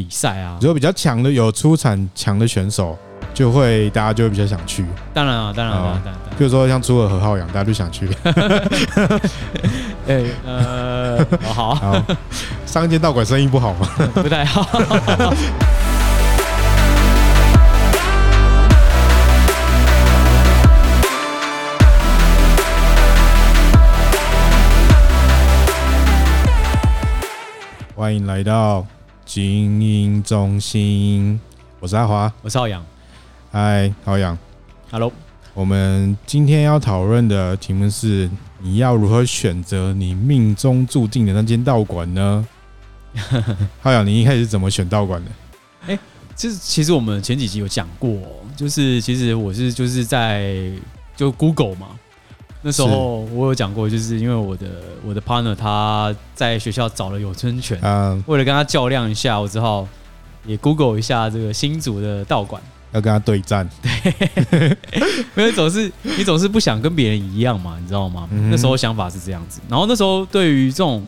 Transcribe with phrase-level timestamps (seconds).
[0.00, 2.96] 比赛啊，如果比较强的有出产强的选手，
[3.34, 4.82] 就会大家就会比较想去。
[5.12, 6.22] 当然啊，当然啊，当然。
[6.38, 8.08] 比如说像朱尔和浩洋，大家就想去。
[10.08, 12.02] 哎，呃，好，好，
[12.64, 13.86] 上一间道馆生意不好吗？
[14.14, 14.64] 不太好。
[27.94, 28.86] 欢迎来到
[29.24, 31.40] 精英中心，
[31.78, 32.84] 我是阿华，我是浩洋。
[33.52, 34.36] 嗨，浩洋
[34.90, 35.12] ，Hello。
[35.54, 38.28] 我们今天要讨论的题目是：
[38.58, 42.46] 你要如何选择你命中注定的那间道馆呢？
[43.80, 45.30] 浩洋，你一开始怎么选道馆的？
[45.86, 45.98] 哎，
[46.34, 48.16] 就是其实我们前几集有讲过，
[48.56, 50.70] 就是其实我是就是在
[51.16, 51.88] 就 Google 嘛。
[52.62, 54.66] 那时候我有讲过，就是因为我的
[55.02, 59.88] 我的 partner 他在学校找了有春拳，嗯，为了跟他较量一下，我只好
[60.44, 63.66] 也 Google 一下这个新竹的道馆，要跟他对战。
[63.80, 64.76] 对，
[65.36, 68.28] 因为总是你总是不想跟别人一样嘛，你知道吗？
[68.30, 69.62] 嗯、那时候想法是这样子。
[69.66, 71.02] 然后那时候对于这种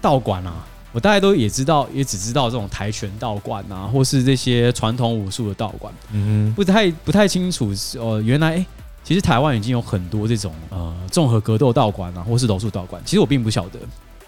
[0.00, 8.64] 道馆啊，我大概都也知道，也只知道这种跆拳道馆啊，或是这些传统武术的道馆，嗯，不太不太清楚哦，原来。
[9.04, 13.02] 其实台湾已经有很多这种呃综合格斗道馆啊，或是柔术道馆。
[13.04, 13.78] 其实我并不晓得。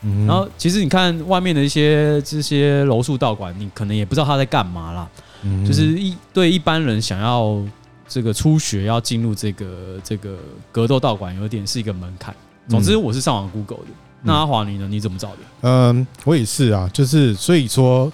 [0.02, 0.26] 嗯。
[0.26, 5.08] 然后其实你看外面的一些这些柔术道馆，你可能也不知道他在干嘛啦。
[5.42, 5.64] 嗯。
[5.64, 7.62] 就是一对一般人想要
[8.08, 10.36] 这个初学要进入这个这个
[10.72, 12.34] 格斗道馆，有点是一个门槛。
[12.68, 13.90] 总之我是上网 Google 的。
[14.22, 14.88] 那阿华你呢？
[14.88, 15.38] 你怎么找的？
[15.62, 16.90] 嗯，我也是啊。
[16.92, 18.12] 就是所以说。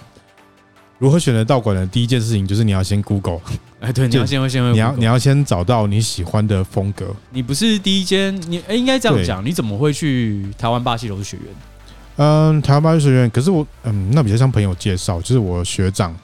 [0.99, 3.39] 如何选择道馆的第一件事情就是你要先 Google，
[3.81, 7.07] 哎，对，你要先会先会，你要你要先找到你喜欢的风格。
[7.31, 11.45] 你不是第一间，你哎，应该这样讲，你怎么会去台湾巴西柔术学院？
[12.17, 16.15] 嗯，台湾巴西学院，可是我嗯，那比较像朋友介绍，就是我学长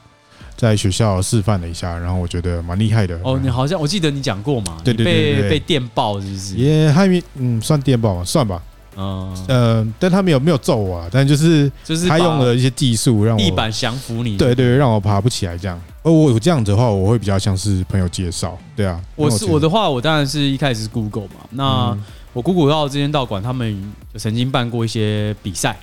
[0.56, 3.18] 在学校示范了一下，然后我觉得蛮厉害的。
[3.24, 6.54] 哦，你好像我记得你讲过嘛，对对对，被被电爆是不是？
[6.54, 8.62] 也还没，嗯，算电爆嘛，算吧。
[9.00, 15.80] 嗯呃，但他没有没有揍我啊，但就是就是他用了一些技术让我地板降服你，对对，让我爬不起来这样。
[16.08, 18.98] 而我有这样子的话，我会比较像是朋友介绍，对啊。
[19.14, 21.46] 我是我的话，我当然是一开始是 Google 嘛。
[21.50, 21.96] 那
[22.32, 25.76] 我 Google 到这间道馆，他们曾经办过一些比赛，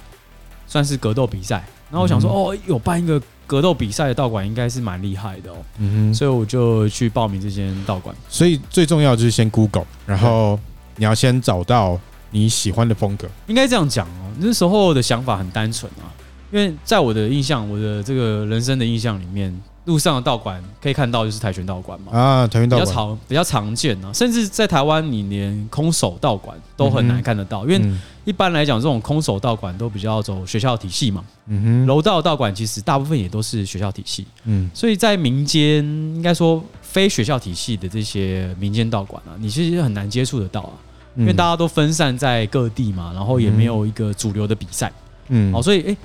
[0.68, 1.64] 算是格斗比赛。
[1.92, 5.56] 然后我想说，哦，有办一个格斗比赛的道馆，应该是蛮厉害的哦。
[5.78, 8.16] 嗯哼，所以我就去报名这间道馆。
[8.28, 10.60] 所以最重要就是先 Google，然后
[10.96, 12.00] 你要先找到。
[12.32, 14.34] 你喜欢的风格，应该这样讲哦。
[14.40, 16.12] 那时候的想法很单纯啊，
[16.52, 22.12] 因为在我的印象，我的这个人生的印象里面，路上的道馆可以看到就是跆拳道馆嘛。
[22.12, 27.82] 啊，跆拳道馆比较常比较常见啊，甚至在台湾，你连空手道馆都很难看得到，因为
[28.26, 31.24] 一般来讲，这种空手道馆都比较走学校体系嘛。
[31.48, 34.26] 嗯哼，柔道道馆其实大部分也都是学校体系。
[34.44, 40.74] 嗯，所以在民间，应该说非学校体系的这些民间道馆啊，你其实很难接触得到啊。
[41.18, 44.92] 因为大家都分散在各地嘛，然后也没有一个主流的比赛，
[45.30, 45.98] 嗯，好，所以哎，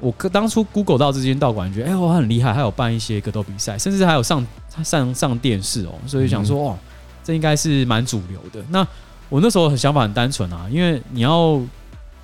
[0.00, 4.46] 我当初 Google 到这间道馆，觉得哎，我很厉害，还有办一些格斗比赛，甚至还有上
[4.82, 6.78] 上上电视哦，所以想说哦，
[7.24, 8.64] 这应该是蛮主流的。
[8.70, 8.86] 那
[9.28, 11.60] 我那时候想法很单纯啊，因为你要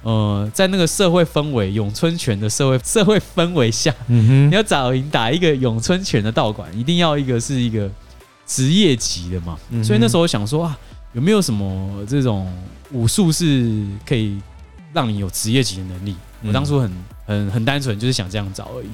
[0.02, 7.90] 呃，在那个社会氛围咏春拳的社会社会氛围下，嗯，你要找人打一个咏春拳的道馆，一定要一个是一个
[8.46, 10.78] 职业级的嘛，所以那时候我想说啊。
[11.14, 12.50] 有没有什么这种
[12.90, 14.40] 武术是可以
[14.94, 16.16] 让你有职业级的能力？
[16.42, 16.90] 我当初很
[17.32, 18.88] 很很单纯，就是想这样找而已。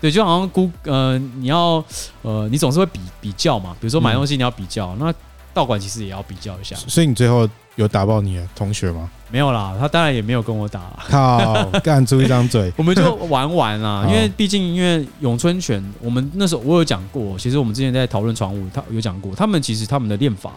[0.00, 1.82] 对，就好像估呃，你要
[2.22, 3.74] 呃，你总是会比比较嘛。
[3.80, 5.12] 比如说买东西你要比较，那
[5.54, 6.76] 道馆其实也要比较一下。
[6.76, 9.08] 所以你最后有打爆你的同学吗？
[9.30, 10.82] 没有啦，他当然也没有跟我打。
[11.08, 14.06] 靠，干出一张嘴， 我们就玩玩啊。
[14.10, 20.52] 因为毕竟因为咏春拳，我们那时候我有讲过，其实我们之前在讨论传武，他有讲过，他们其实他们的练法。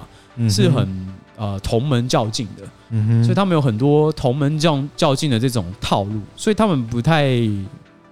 [0.47, 0.88] 是很
[1.39, 7.39] 呃同门较劲的，嗯哼，所以他们有很多同门较较劲的这种套路，所以他们不太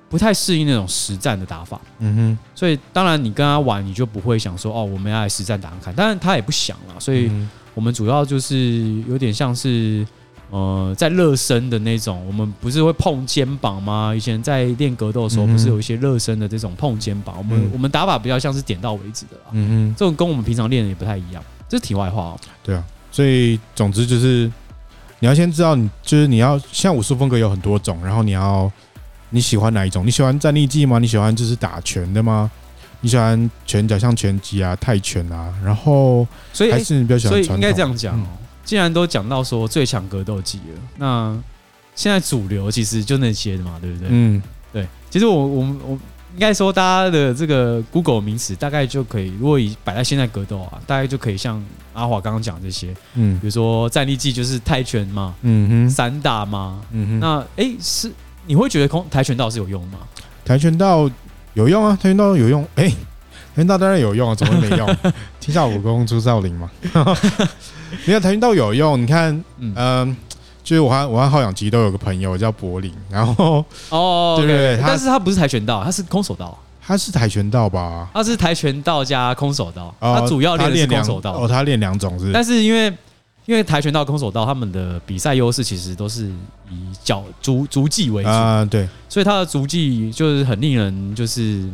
[0.09, 7.29] 不太适应那种实战的打法，嗯哼，所以当然你跟他玩，你就不会想说哦，我们要来实战打看看，当然他也不想啦，所以
[7.73, 10.07] 我们主要就是有点像是
[10.49, 14.13] 呃在热身的那种，我们不是会碰肩膀吗？
[14.15, 21.43] 以前在练格斗的时候，不是有一些热身的这种碰肩膀，我们我们打法比较像是点到为止的啦，嗯哼，这种跟我们平常练的也不太一样。
[21.67, 22.39] 这是题外话哦。
[22.63, 22.81] 对啊，
[23.17, 24.45] 所以总之就是
[25.17, 28.71] 你要先知道，你就是你要像武术风格有很多种，然后你要
[29.31, 30.05] 你喜欢哪一种？
[30.05, 30.99] 你喜欢站立技吗？
[30.99, 32.51] 你喜欢就是打拳的吗？
[33.01, 35.51] 你喜欢拳脚像拳击啊、泰拳啊？
[35.65, 38.27] 然后所以还是你比较喜欢，所以应该这样讲哦。
[38.63, 41.35] 既然都讲到说最强格斗技了，那
[41.95, 44.09] 现在主流其实就那些的嘛，对不对？
[44.11, 44.39] 嗯，
[44.71, 44.87] 对。
[45.09, 45.99] 其实我我我
[46.37, 51.59] 应该说大家的这个 Google 名词大概就可以，如果以摆在现在格斗啊，大概就可以像
[51.93, 58.11] 阿华刚刚讲这些，嗯，比如说战力技就是泰拳嘛，嗯哼，散打嘛，嗯哼，那哎、欸、是
[58.45, 59.97] 你会觉得空跆拳道是有用吗？
[60.45, 61.09] 跆拳道
[61.55, 62.95] 有用啊，跆拳道有用，哎、欸，跆
[63.55, 64.95] 拳道当然有用啊，怎么会没用？
[65.41, 66.69] 天下武功出少林嘛，
[68.05, 69.73] 你看跆拳道有用，你看，嗯。
[69.75, 70.17] 呃
[70.67, 78.09] 就是我和我和浩洋其实都有个朋友叫柏林，然后哦，对对 对，但是他不是跆拳道，他是空手道，他是跆拳道吧？
[78.13, 81.31] 他是跆拳道加空手道，他主要练的是空手道。
[81.37, 82.93] 哦，他练两种是，但是因为
[83.45, 86.25] 因为跆拳道、空手道他们的比赛优势其实都是
[86.69, 88.27] 以脚足足技为主。
[88.27, 91.65] 啊，对，所以他的足技就是很令人就是，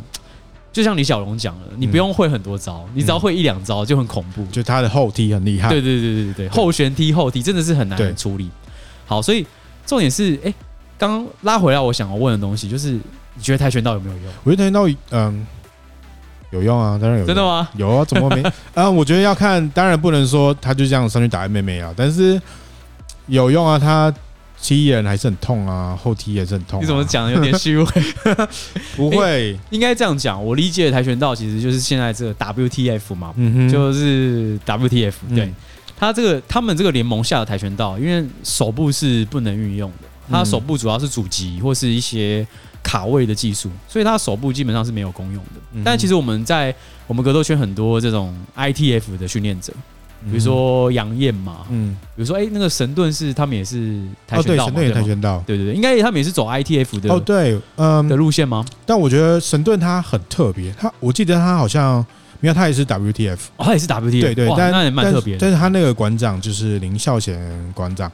[0.71, 8.51] 就像李小龙讲了，你不用会很多招，你只要会一两招就很恐怖，就他的后踢很厉害，对对对对对，后旋踢后踢真的是很难处理。
[9.05, 9.45] 好，所以
[9.85, 10.55] 重点是，哎、欸，
[10.97, 14.25] 刚刚拉回来，我想要问的东西就是，你觉得跆拳道有没有用？
[14.43, 15.47] 我觉得跆拳道，嗯，
[16.51, 17.27] 有用啊，当然有用。
[17.27, 17.69] 真的吗？
[17.75, 18.43] 有啊，怎么没？
[18.73, 22.41] 啊，我觉得要看，当然不能说他就这样上去打 MMA 啊，但是
[23.27, 24.13] 有用啊，他
[24.61, 26.81] 踢人还是很痛啊，后踢也是很痛、啊。
[26.81, 27.85] 你怎么讲的有点虚伪？
[28.95, 30.41] 不会，欸、 应该这样讲。
[30.43, 35.45] 我理解的跆拳道其实就是现在这个 WTF 嘛，嗯哼，就是 WTF，对。
[35.45, 35.55] 嗯
[35.97, 42.45] 他这个他们这个联盟下的跆拳道，因为手部是不能运用的，他手部主要是阻击或是一些
[42.81, 45.81] 卡位的技术，所以他手部基本上是没有功用的。
[45.83, 46.75] 但其实我们在
[47.07, 49.71] 我们格斗圈很多这种 ITF 的训练者，
[50.25, 58.65] 比如说杨燕嘛，嗯，比如说哎那个神盾是他们也是跆拳道嘛，对，跆拳道，对对对，应该他们也是走 ITF 的哦，对，嗯的路线吗？
[58.85, 62.05] 但我觉得神盾他很特别，他我记得他好像。
[62.43, 65.37] 因为他也是 WTF，哦，他也是 WTF，对对，但那也蛮特别。
[65.37, 67.39] 但是他那个馆长就是林孝贤
[67.73, 68.11] 馆长，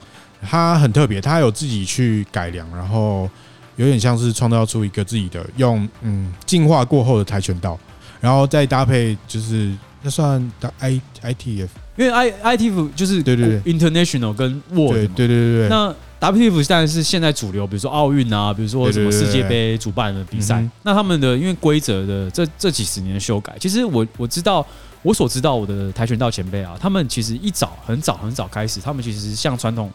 [0.48, 3.28] 他很特别，他有自己去改良，然后
[3.76, 7.76] 有点像是创造出一个自己的用嗯进化过后的跆拳道，
[8.22, 9.74] 然后再搭配就是
[10.04, 10.40] 那算
[10.78, 13.74] I ITF，因为 I ITF 就是对对对。
[13.74, 15.96] International 跟 World，对对对对对，那。
[16.20, 20.64] WTF 当然是现在主流，比如说奥运啊，比如说什么世界杯主办的比赛。
[20.84, 24.66] 那他们的因为规则的这这几十年的修改，其实我我知道
[25.02, 29.90] 我所知道我的跆拳道前辈啊，他们其实一早很早很早开始，他们其实像传统，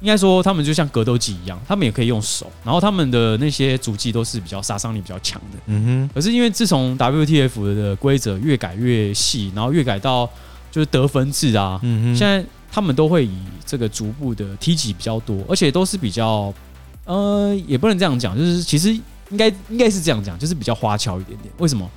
[0.00, 5.58] 应该说他们就像格斗技一样，他们也可以用手，然后他们的那些足技都是比较杀伤力比较强的。
[5.66, 6.10] 嗯哼。
[6.14, 10.26] 可是因为自从 WTF 的规则越改越细，然后越改到
[10.70, 12.42] 就是得分制啊，嗯哼，现在。
[12.76, 16.52] 他们都会以这个逐步的踢击比较多，而且都是比较，
[17.06, 18.92] 呃，也不能这样讲，就是其实
[19.30, 21.50] 应该应该是这样讲，就是比较花俏一点点。
[21.56, 21.90] 为什么？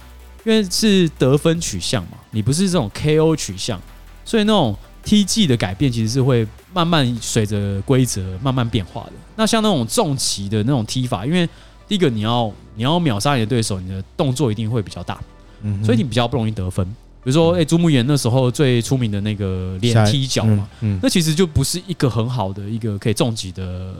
[0.45, 3.77] 因为是得分取向嘛，你不是这种 KO 取向，
[4.23, 4.73] 所以那种
[5.03, 9.11] 踢技的改变其实是会慢慢随着规则慢慢变化的。
[9.35, 11.45] 那像那种重骑的那种踢法，因为
[11.89, 15.19] 第一个你要你要秒杀你的对手，你的动作一定会比较大，
[15.61, 16.87] 嗯，所以你比较不容易得分。
[17.21, 20.67] 比如说，哎，朱木炎那时候最出名的那个连踢脚嘛，
[21.01, 23.93] 那其实就不是一个很好的一个可以重击的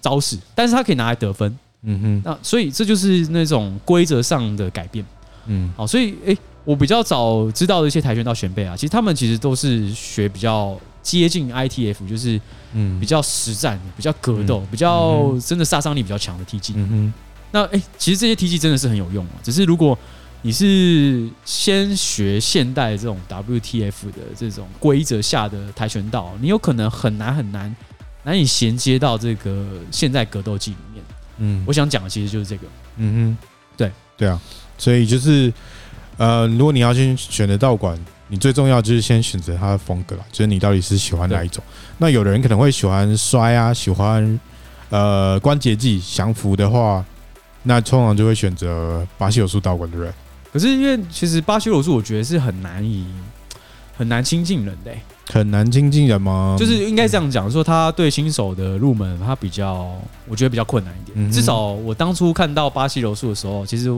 [0.00, 1.58] 招式，但是他可以拿来得分。
[1.82, 5.04] 嗯哼，那所以这就是那种规则上的改变。
[5.46, 12.40] 嗯，好，所以哎，我比较早知道的一些跆拳道前辈啊，其实他们其实都是学比较接近 ITF，就是
[12.74, 16.74] 嗯比较实战、比较格斗、比较真的杀伤力比较强的踢技。
[16.76, 17.12] 嗯哼，
[17.50, 19.98] 那哎，其实这些踢技真的是很有用啊，只是如果。
[20.42, 27.74] 你是先学现代这种 WTF 的这种规则下的跆拳道，你有可能很难很难
[28.22, 31.04] 难以衔接到这个现在格斗技里面。
[31.38, 32.66] 嗯，我想讲的其实就是这个。
[32.96, 34.40] 嗯哼，对对啊，
[34.78, 35.52] 所以就是
[36.16, 41.62] 呃，如果你要先选择道馆，你最重要就是先选择它的风格啦，就是你到底是喜欢哪一种。
[41.98, 44.40] 那有的人可能会喜欢摔啊，喜欢
[44.88, 47.04] 呃关节技降服的话，
[47.64, 50.10] 那通常就会选择巴西柔术道馆的人。
[50.52, 53.06] 可是因为其实巴西柔术，我觉得是很难以
[53.96, 55.02] 很难亲近人的、欸，
[55.32, 56.56] 很难亲近人吗？
[56.58, 61.12] 就是应该这样讲，说他对新手的入门，他比较我觉得比较困难一点。
[61.14, 63.90] 嗯、至少我当初看到巴西柔术的时候，其实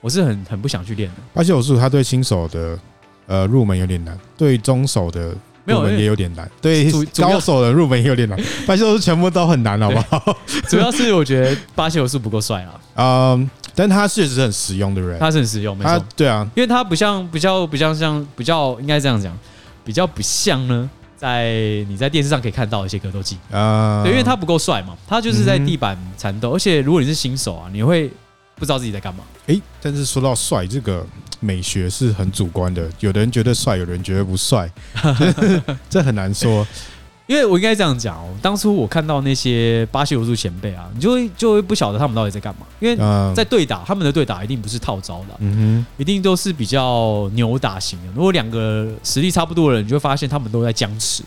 [0.00, 1.14] 我是很很不想去练的。
[1.32, 2.78] 巴西柔术他对新手的
[3.26, 5.34] 呃入门有点难，对中手的
[5.64, 8.38] 入门也有点难，对高手的入门也有点难。
[8.66, 10.36] 巴西柔术全部都很难，好不好？
[10.68, 12.80] 主要是我觉得巴西柔术不够帅啊。
[13.38, 13.50] 嗯。
[13.74, 19.36] 但他确实是很实用的人，他是很实用，没错，对啊，因为他不像，比较比较像，比较应该这样讲，
[19.84, 21.52] 比较不像呢，在
[21.88, 23.36] 你在电视上可以看到一些格斗技。
[23.50, 28.08] 啊，对，因为他不够帅嘛，他就是在地板缠斗，而且如果你是新手啊，你会
[28.54, 29.24] 不知道自己在干嘛。
[29.46, 31.04] 诶，但是说到帅，这个
[31.40, 34.70] 美学是很主观的，有的人觉得帅，有的人觉得不帅，
[35.90, 36.66] 这很难说。
[37.26, 42.66] 因为我应该这样讲哦，当初我看到那些巴西柔术前辈啊，你就会就会不晓得他们到底在干嘛。
[42.80, 42.96] 因为
[43.34, 48.08] 在对打，他们的对打一定不是套招的，嗯哼，一定都是比较扭打型的。
[48.14, 51.22] 如果两个实力差不多的人，你就会发现他们都在僵持。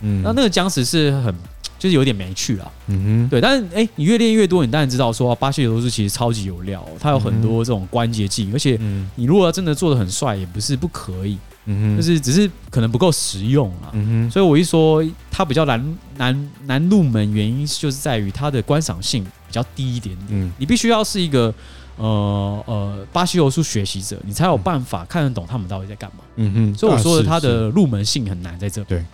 [0.00, 1.34] 嗯，那那个僵持是很。
[1.76, 8.80] 就是有点没趣啊，嗯哼，对，但是哎、欸，你越练越多，你当然知道说巴西柔术其实超级有料，它有很多这种关节技，而且
[9.16, 11.36] 你如果要真的做的很帅，也不是不可以，
[11.66, 21.52] 嗯哼，就是只是可能不够实用啊，嗯哼，所以我一说它比较难难难入门，原因就是在于它的观赏性比较低一点点，嗯，你必须要是一个
[21.96, 29.04] 呃呃巴西柔术学习者，你才有办法看得懂他们到底在干嘛，嗯哼，所以我说的它的入门性很难在这，对，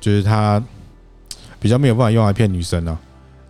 [0.00, 0.62] 就是它。
[1.60, 2.98] 比较没有办法用来骗女生啊，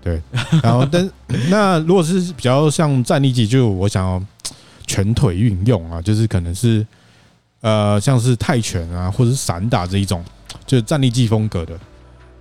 [0.03, 0.21] 对。
[0.63, 1.11] 然后，但
[1.49, 4.23] 那如果是比较像站立技，就我想要
[4.87, 6.87] 全腿运用啊，就是可能是
[7.63, 10.23] 呃，像是泰拳啊，或者是散打这一种，
[10.67, 11.73] 就是战力技风格的。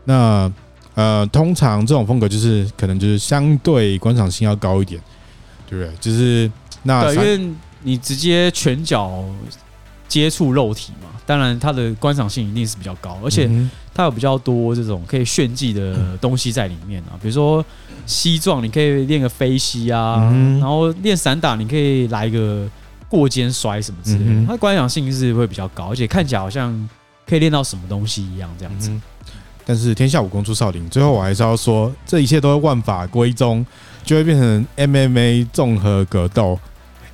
[0.03, 0.51] 那
[0.93, 5.01] 呃，通常这种风格就是可能就是相对观赏性要高一点，
[5.69, 5.95] 对不对？
[6.01, 6.51] 就是
[6.83, 7.49] 那因为
[7.83, 9.23] 你直接拳脚
[10.07, 13.49] 接触肉体嘛，当然它的观赏性一定是比较高，而且。
[13.93, 17.63] 它有比较多这种可以炫技的东西在里面啊，比如说
[18.05, 20.15] 膝撞，你可以练个飞膝啊，
[20.61, 22.65] 然后练散打，你可以来一个
[23.11, 26.89] 过肩摔什么之类的，它观赏性是会比较高，而且看起来好像
[27.27, 28.89] 可以练到什么东西一样这样子。
[29.65, 33.65] 但是天下武功出少林，最后我还是要说，这一切都是万法归宗，
[34.05, 36.57] 就会变成 MMA 综合格斗，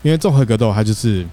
[0.04, 1.26] 因为综合格斗它就是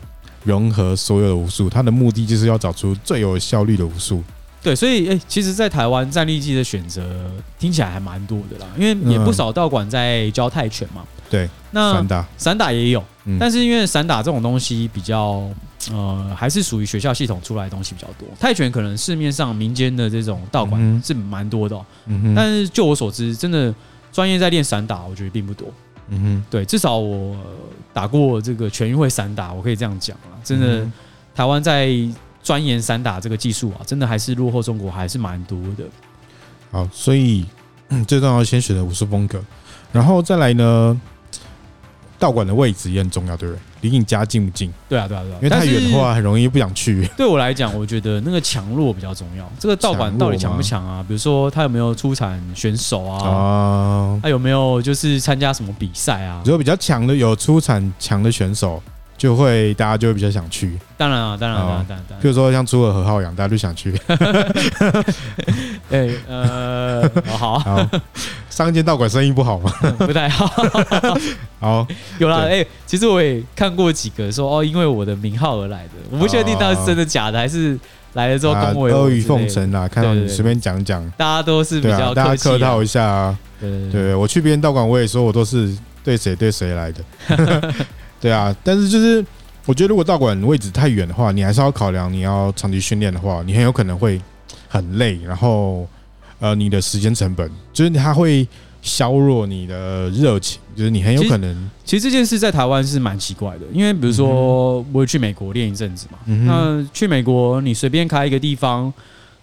[0.44, 4.24] 融合所有的武术，它的目的就是要找出最有效率的武术。
[4.62, 11.04] 对，所以诶、欸，其实，在台湾站立技的选择听起来还蛮多的啦，因为也不少道馆在教泰拳嘛。
[11.30, 13.02] 对，那散打散打也有，
[13.38, 15.48] 但是因为散打这种东西比较
[15.90, 18.28] 呃，还是属于学校系统出来的东西比较多。
[18.38, 21.78] 泰拳可能市面上民间的这种道馆是蛮多的，
[22.34, 23.74] 但是就我所知，真的
[24.12, 25.68] 专业在练散打，我觉得并不多。
[26.08, 27.36] 嗯哼，对，至少我
[27.92, 30.86] 打过这个全运会散打，我可以这样讲啊，真的
[31.34, 31.90] 台湾在。
[32.44, 35.84] 钻研散打这个技术啊，真的还是落后中国还是蛮多的。
[36.70, 37.46] 好，所以
[38.06, 39.42] 最重要先选择武术风格，
[39.90, 41.00] 然后再来呢，
[42.24, 43.60] 道馆的位置也很重要，对不对？
[43.82, 44.72] 离你家近不近？
[44.88, 45.36] 对啊，对啊，对啊。
[45.42, 47.06] 因为太远的话，很容易不想去。
[47.18, 49.46] 对我来讲，我觉得那个强弱比较重要。
[49.58, 51.04] 这个道馆到底强不强啊？
[51.06, 54.18] 比如说他有没有出产选手啊？
[54.22, 56.40] 他有没有就是参加什么比赛啊？
[56.46, 58.82] 如果比较强的有出产强的选手。
[59.16, 62.20] 就会大家就会比较想去，当然啊，当然，当然，当然。
[62.20, 63.94] 比如说像出了何浩洋，大家就想去。
[65.88, 67.62] 哎，呃，好，
[68.56, 68.64] 好。
[68.64, 69.70] 上间道馆生意不好吗？
[69.98, 70.46] 不太好。
[71.60, 71.86] 好，
[72.18, 72.42] 有啦。
[72.48, 77.78] 哎，其实我也看过几个说哦，因为我的名号而来的，我不确定到底是真的假的，还是
[78.14, 79.04] 来了之后恭维我。
[79.04, 83.38] 阿谀奉承啦，看到你随便讲讲，大家都是比较大家客套一下啊。
[83.60, 87.74] 对对，我去别人道馆，我也说我都是对谁对谁来的。
[88.20, 89.24] 对啊，但是就是
[89.66, 94.20] 我觉得，如果道馆位置太远的话，你还是要考量，你要长期训练的话，你很有可能会
[94.68, 95.86] 很累，然后
[96.44, 98.46] 呃，你的时间成本就是它会
[98.82, 101.70] 削弱你的热情，就是你很有可能。
[101.84, 108.92] 其实这件事在台湾是蛮奇怪的，因为比如说我去美国练一阵子嘛，那去美国你随便开一个地方。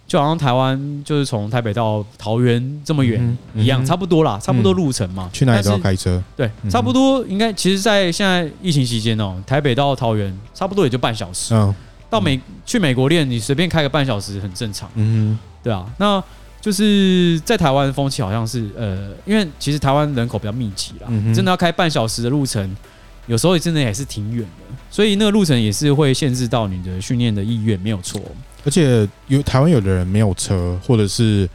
[0.04, 5.30] 就好像台湾就是从台北到桃园这么远一样，差不多啦，差不多路程嘛。
[5.32, 6.22] 去哪里都要开车。
[6.36, 11.54] 对，差不多应该，其实，在现在疫情期间哦，台北到桃园差不多也就半小时。
[11.54, 11.74] 嗯。
[12.10, 14.86] 到美去美国练，你随便开个半小时很正常。
[14.96, 15.38] 嗯。
[15.62, 16.22] 对啊，那
[16.62, 22.76] 就是在台湾的风气好像是呃，因为其实台湾人口比较密集啦，真的要开半小时的路程，
[23.26, 28.20] 有时候也真的也是挺远的，所以那个路程也是会限制到你的训练的意愿，没有错。
[28.64, 31.48] 而且有台湾有的人没有车，或者是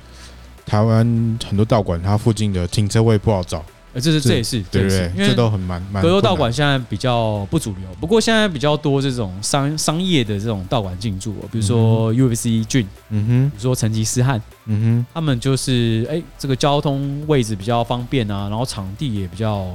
[0.65, 1.05] 台湾
[1.47, 3.63] 很多道馆，它附近的停车位不好找。
[3.97, 6.03] 呃，这是这也是对对对，这都很蛮蛮。
[6.03, 19.65] 格斗道馆现在比较不主流，不过现在比较多这种商商业的这种道馆进驻，比如说 UFC Gym，嗯哼，比如说成吉思汗，嗯哼，他们就是哎，这个交通位置比较方便啊，然后场地也比较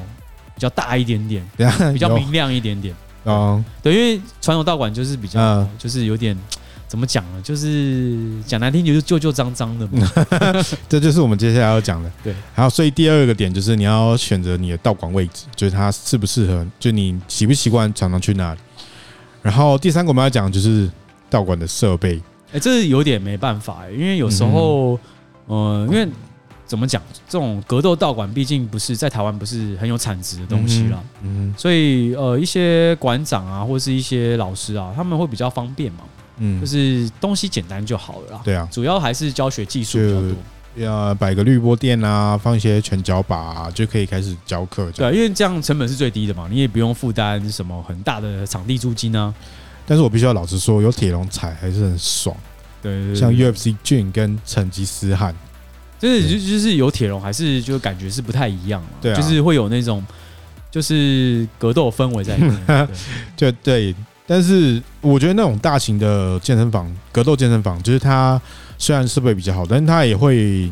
[0.54, 1.44] 比较大一点点，
[1.92, 2.94] 比较明亮一点点。
[3.24, 6.38] 嗯，对，因为传统道馆就是比较就是有点。
[6.92, 7.40] 怎么讲呢？
[7.42, 10.12] 就是讲难听，就是旧旧脏脏的嘛。
[10.90, 12.12] 这就是我们接下来要讲的。
[12.22, 18.60] 对，好，所以第二个点就是你要选择你的道馆位置，就是它适不适合，就你习不习惯常常去那里。
[19.40, 20.86] 然后第三个我们要讲就是
[21.30, 22.20] 道馆的设备。
[22.52, 25.00] 哎，这是有点没办法，因为有时候，
[25.48, 26.06] 嗯，因为
[26.66, 31.02] 怎么讲，这种格斗道馆毕竟不是在台湾不是很有产值的东西了。
[31.22, 36.00] 嗯，所以呃，一些馆长啊，或是一些老师啊，他们会比较方便嘛。
[36.44, 38.40] 嗯，就是东西简单就好了啦。
[38.42, 40.34] 对啊，主要还是教学技术比较多。
[40.74, 44.90] 要摆个滤波垫啊，放一些拳脚把啊，就可以开始教课。
[44.92, 49.32] 对啊，因为这样成本是最低的嘛，你也不用负担什么很大的场地租金啊。
[49.86, 52.34] 但是我必须要老实说，有铁笼踩还是很爽。
[52.80, 55.34] 对，像 UFC Jun 跟成吉思汗，
[56.00, 58.88] 就是就就是有铁笼还是就感觉是不太一样嘛。
[59.00, 60.02] 对啊，就是会有那种
[60.70, 62.66] 就是格斗氛围在里面。
[62.66, 62.88] 对
[63.52, 63.94] 就对，
[64.26, 68.40] 但是我觉得那种大型的健身房，格斗健身房，就是它。
[68.78, 70.68] 虽然设备比较好，但是它也会，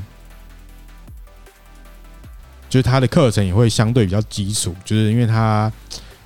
[2.69, 5.71] 就是它的课程也会相对比较基础，就是因为它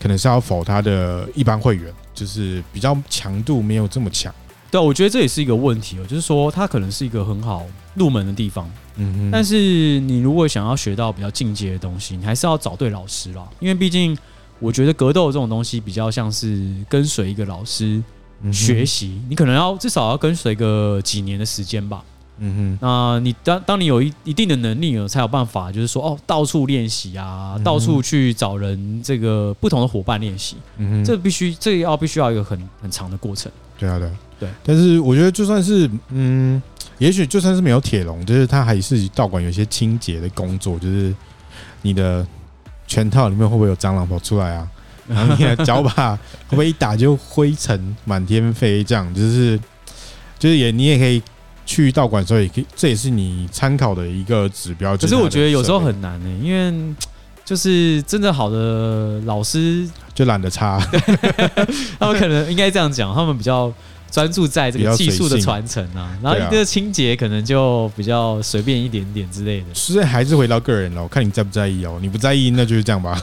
[0.01, 4.35] 可能是要否它的一般会员，就是比较强度没有这么强。
[4.71, 8.67] 对，我觉得这也是一个问题哦，就是说它可能是一个很好入门的地方，
[8.97, 14.17] 嗯哼，但是你如果想要学到比较进阶的东西，你还是要找对老师啦，因为毕竟
[14.65, 18.03] 我觉得格斗这种东西比较像是跟随一个老师。
[18.53, 22.05] 学习，你可能要至少要跟随个几年的时间吧。
[22.37, 30.57] 嗯哼，那你当当你有一一定的能力了，才有办法，就是说哦，到处练习啊，到处去找人，这个不同的伙伴练习。
[30.77, 33.51] 嗯哼，这必须，这要必须要一个很很长的过程。
[33.79, 34.49] 对啊，对对。
[34.63, 36.63] 但是我觉得，就算是嗯，
[36.99, 41.15] 也许就算是没有铁笼，就是他还是道馆有一些清洁的工作，就是
[41.81, 42.27] 你的
[42.95, 44.69] 拳套里面会不会有蟑螂跑出来啊？
[45.09, 48.85] 然后你的脚把会不会一打就灰尘满天飞？
[48.85, 49.59] 这样就是，
[50.39, 51.21] 就是也你也可以
[51.67, 54.97] 去道馆，时候也可以这也是你参考的一个指标。
[54.97, 56.95] 可是我觉得有时候很难呢、欸，因为
[57.45, 60.79] 就是真的好的老师就懒得擦，
[61.99, 63.73] 他们可能应该这样讲，他们比较。
[64.15, 69.67] 专注在这个技术的传承啊，然后一个清洁可能就比较随便一点点之类的。
[69.75, 71.99] 所以还是回到个人了，我看你在不在意哦。
[72.01, 73.21] 你不在意，那就是这样吧。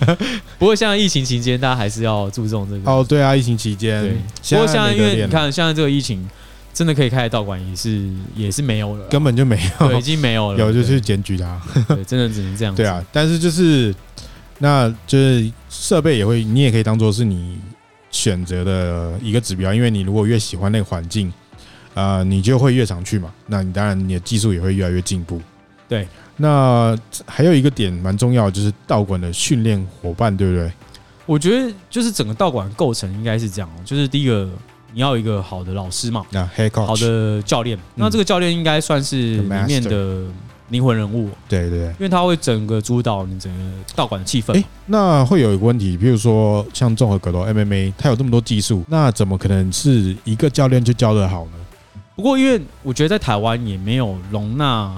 [0.58, 2.90] 不过像疫情期间，大家还是要注重这个。
[2.90, 4.14] 哦，对啊，疫情期间。
[4.50, 6.28] 不过像因为你看，现在这个疫情
[6.74, 10.58] 真的可以开的道馆也是也是没有了，根本就没有，对，已经没有了。
[10.60, 11.58] 有就是检举他。
[11.88, 12.74] 对，真的只能这样。
[12.74, 13.94] 对啊，但是就是，
[14.58, 17.56] 那就是设备也会，你也可以当做是你。
[18.10, 21.28] 选择的一个指标，因为你如果越喜欢那个环境，
[21.94, 23.32] 啊、呃，你就会越常去嘛。
[23.46, 25.40] 那你当然你的技术也会越来越进步。
[25.88, 30.70] 对，那还有一个点蛮重要，就是道馆的训练伙伴，对不对？
[31.26, 34.48] 我觉得就是整个道馆构成应该是这样，就是第一个
[34.92, 40.24] 你要有一个好的老师嘛，那好的教练，那这个教练应该算是里面的。
[40.70, 43.58] 灵魂人物，对对，因为他会整个主导你整个
[43.94, 44.52] 道馆的气氛。
[44.52, 51.52] 哎，那会有一个问题，比如说像综合格斗 MMA，它有这么多技术，那怎么可能是一个教练就教得好呢？
[52.16, 54.94] 不过，因为我觉得在台湾也没有容纳，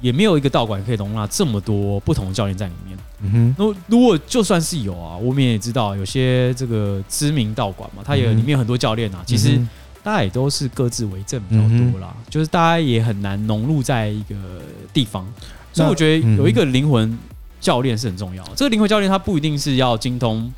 [0.00, 2.98] 也没有一个道馆可以容纳这么多不同的教练在里面。
[3.20, 9.60] 嗯哼，那如果就算是有啊，我们也知道有些这个知名道馆嘛，它也里面有很多教练啊，其实。
[10.06, 14.36] 大家也都是各自为政比较多啦，就是大家也很难融入在一个
[14.92, 15.26] 地方，
[15.72, 17.18] 所以我觉得有一个灵魂
[17.60, 18.44] 教练是很重要。
[18.54, 20.52] 这个灵魂教练他不一定是要精通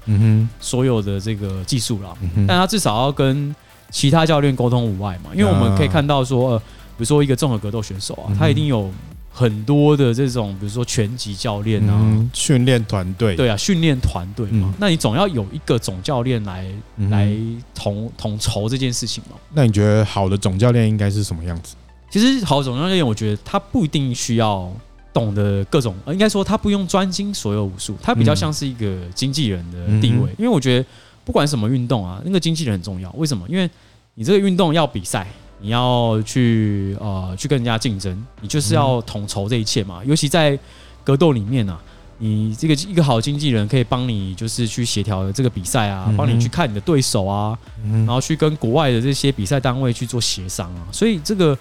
[0.60, 2.14] 所有的这个技术啦，
[2.46, 3.56] 但他至少要跟
[3.90, 5.30] 其他教练沟通无碍嘛。
[5.34, 6.64] 因为我们可以看到说，呃，比
[6.98, 8.92] 如说一个综合格斗选手啊，他一定有。
[9.38, 17.32] 很多的这种，比如说拳击教练啊，训练团队，对啊，训练团队嘛，嗯、那你总要有一个总教练来、嗯、来
[17.72, 19.36] 统统筹这件事情嘛。
[19.54, 21.76] 那你觉得好的总教练应该是什么样子？
[22.10, 24.68] 其实好的总教练，我觉得他不一定需要
[25.12, 30.30] 懂得各种，应该说他不用专精所有武术，他比较像是一个经纪人的地位。
[30.32, 30.84] 嗯、因为我觉得
[31.24, 33.08] 不管什么运动啊，那个经纪人很重要。
[33.12, 33.46] 为什么？
[33.48, 33.70] 因为
[34.14, 35.24] 你这个运动要比赛。
[35.60, 40.00] 你要去呃去跟人家竞争，你就是要统筹这一切嘛。
[40.04, 40.58] 尤其在
[41.02, 41.80] 格斗里面啊，
[42.18, 50.86] 你这个一个好的经纪人可以帮你，就是去协调这个比赛啊，帮你去看你的对手啊，然后去跟国外的这些比赛单位去做协商啊。
[50.92, 51.58] 所以这个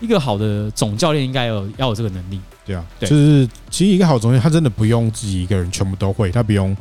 [0.00, 2.40] 一个好的总教练应该有要有这个能力。
[2.64, 6.76] 对啊，就是其实一个好总教练，他真的不用自己一个人全部都会，他不用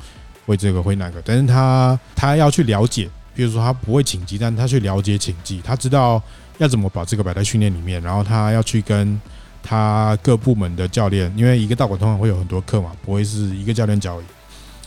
[0.48, 6.20] 会这个会那个，但是他他要去了解，比如说他不会请技，但他去了解请技，他知道。
[6.58, 8.02] 要怎么把这个摆在训练里面？
[8.02, 9.20] 然后他要去跟
[9.62, 14.22] 他各部门的教练，因为一个道馆通常会有很多课嘛，不会是一个教练教。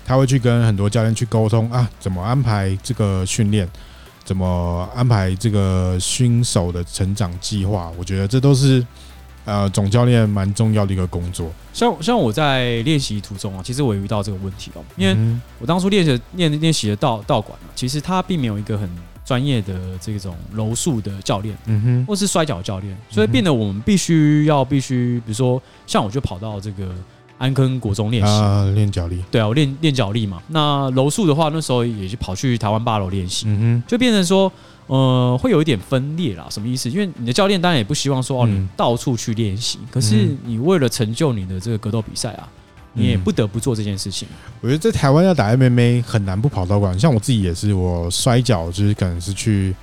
[0.07, 3.69] 他会去跟很多教练去沟通啊，怎么安排这个训练，
[4.25, 7.93] 怎么安排这个新手的成长计划。
[7.99, 8.83] 我觉得这都是
[9.45, 11.51] 呃总教练蛮重要的一个工作。
[11.75, 15.15] 像像我在练习途中啊，其实我也遇到这个问题哦，因为
[15.59, 18.89] 我当初练习练练习的道道馆啊，其实他并没有一个很。
[19.29, 26.89] 专业的这种柔术的教练，嗯哼，或是摔跤教练，所以变得我们必须要必须，比如说像我就跑到这个
[27.37, 29.23] 安坑国中练习啊，练脚力。
[29.31, 30.43] 对啊，我练练脚力嘛。
[30.49, 34.51] 那柔术的话，那时候也就跑去台湾八楼练习，嗯哼，就变成说，
[34.87, 36.47] 呃，会有一点分裂啦。
[36.49, 36.89] 什么意思？
[36.89, 42.49] 因为你的教练当然也不希望说哦，你到处去练习，嗯、可是你为了成就你的这个格斗比赛啊，
[42.99, 44.27] 你也不得不做这件事情。
[44.61, 49.75] 我觉得在台湾要打 MMA 很难不跑道馆，像我自己也是，我摔跤就是可能是去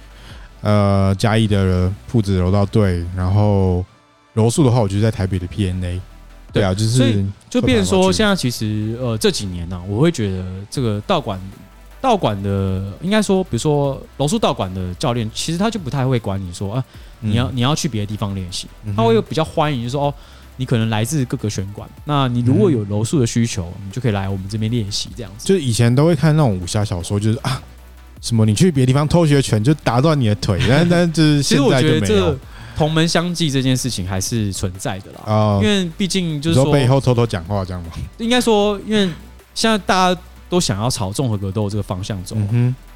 [0.62, 3.84] 呃嘉义的铺子柔道队，然后
[4.34, 5.99] 柔术的话，我就是在台北的 PNA。
[6.54, 11.38] 对啊，就是就变成说，现在其实呃这几年呢、啊，我会觉得这个道馆
[11.99, 16.86] 道馆的应该说，比如说柔术道馆的教练，其实他就不太会管你说啊，
[17.19, 20.13] 你要你要去别的地方练习，他会有比较欢迎，就是说哦，
[20.57, 25.47] 你可能来自各个选管，那你如果有柔术的需求，你就可以来我们这边练习这样子。
[25.47, 27.61] 就是以前都会看那种武侠小说，就是啊
[28.21, 32.37] 什么你去别的地方偷学拳就打断你的腿， 但但就是现在就没有。
[32.77, 37.89] 同门相忌这件事情还是存在的啦，啊，因为毕竟就是说背后偷偷讲话这样吗？
[38.17, 39.09] 应该说，因为
[39.53, 42.35] 现在大家都想要朝综合格斗这个方向走，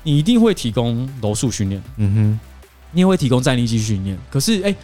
[0.03, 2.39] 你一定会提供柔术训练，嗯哼，
[2.91, 4.17] 你也会提供站立技训练。
[4.29, 4.75] 可是，哎，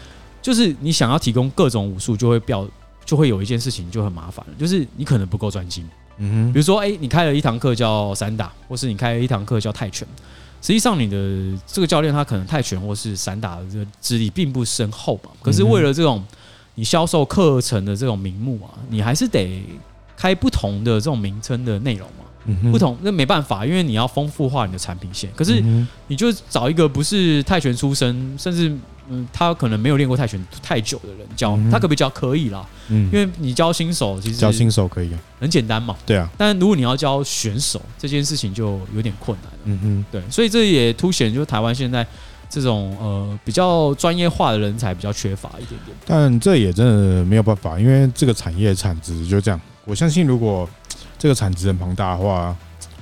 [0.46, 2.70] 就是你想要提供各种武术，就会表
[3.04, 5.84] 就会有一件事情就很麻烦了，就是你可能不够专心，
[6.20, 6.54] 嗯哼。
[6.54, 10.08] 比如说，哎，你开了一堂课叫散打，或是你开了一堂课叫泰拳。
[10.62, 15.32] 实际上，你的这个教练他可能泰拳或是散打的这个资历并不深厚嘛。
[15.42, 16.24] 可是为了这种
[16.76, 19.64] 你销售课程的这种名目啊，你还是得
[20.16, 22.25] 开不同的这种名称的内容嘛。
[22.72, 25.30] 不同那没办法，因为你要丰富化你的产品线。
[25.36, 25.64] 可是
[26.08, 28.76] 你就找一个不是泰拳出身，甚至。
[29.08, 32.10] 嗯，他可能没有练过泰拳太久的人教他可不可以教？
[32.10, 36.28] 可以啦，嗯，因为你教新手其实教新手可以很简单嘛，对啊。
[36.36, 42.04] 但如果你要教选手这件事情就有点困难了，嗯嗯，对，所以这也凸显就是台湾现在
[42.50, 45.96] 这种呃比较专业化的人才比较缺乏一点点。
[46.08, 49.62] 但这也真的没有办法，因为这个产业产值就这样。
[49.86, 50.68] 我相信如果
[51.18, 52.56] 这个产值很庞大的话，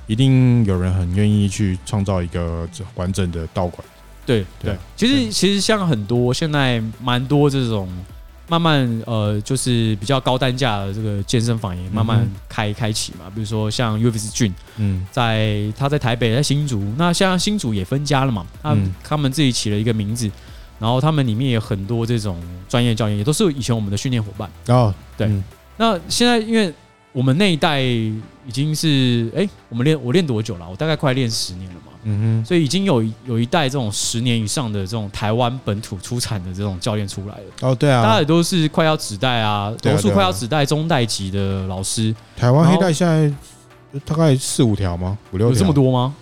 [0.07, 3.85] 一定有人很愿意去创造一个完整的道馆。
[4.25, 7.89] 对对，其实其实像很多现在蛮多这种
[8.47, 13.29] 慢慢呃，就是比较高单价的这个健身房也慢慢开开启嘛。
[13.33, 18.45] 比如说像 UFC Gym，嗯，在他在台北在新竹，那像新竹也分家了嘛。
[18.61, 20.29] 他他们自己起了一个名字，
[20.79, 24.49] 然后他们里面有很多这种专业教练，也都是以前我们的训练伙伴。
[24.67, 25.29] 哦，对。
[25.75, 26.73] 那现在因为
[27.13, 30.67] 我们那一代已经是哎，我们练我练多久了？
[30.69, 31.93] 我大概快练十年了嘛。
[32.05, 37.43] 嗯哼，所以已经有有一代这种十年以上的这种台湾本土出产的这种教练出来了。
[37.61, 42.13] 哦，对啊，大家也都是快要指代啊，柔术快要指代中代级的老师。
[42.35, 43.31] 台湾黑带现在
[44.03, 45.17] 大概四五条吗？
[45.31, 45.53] 五六条？
[45.53, 46.13] 有这么多吗？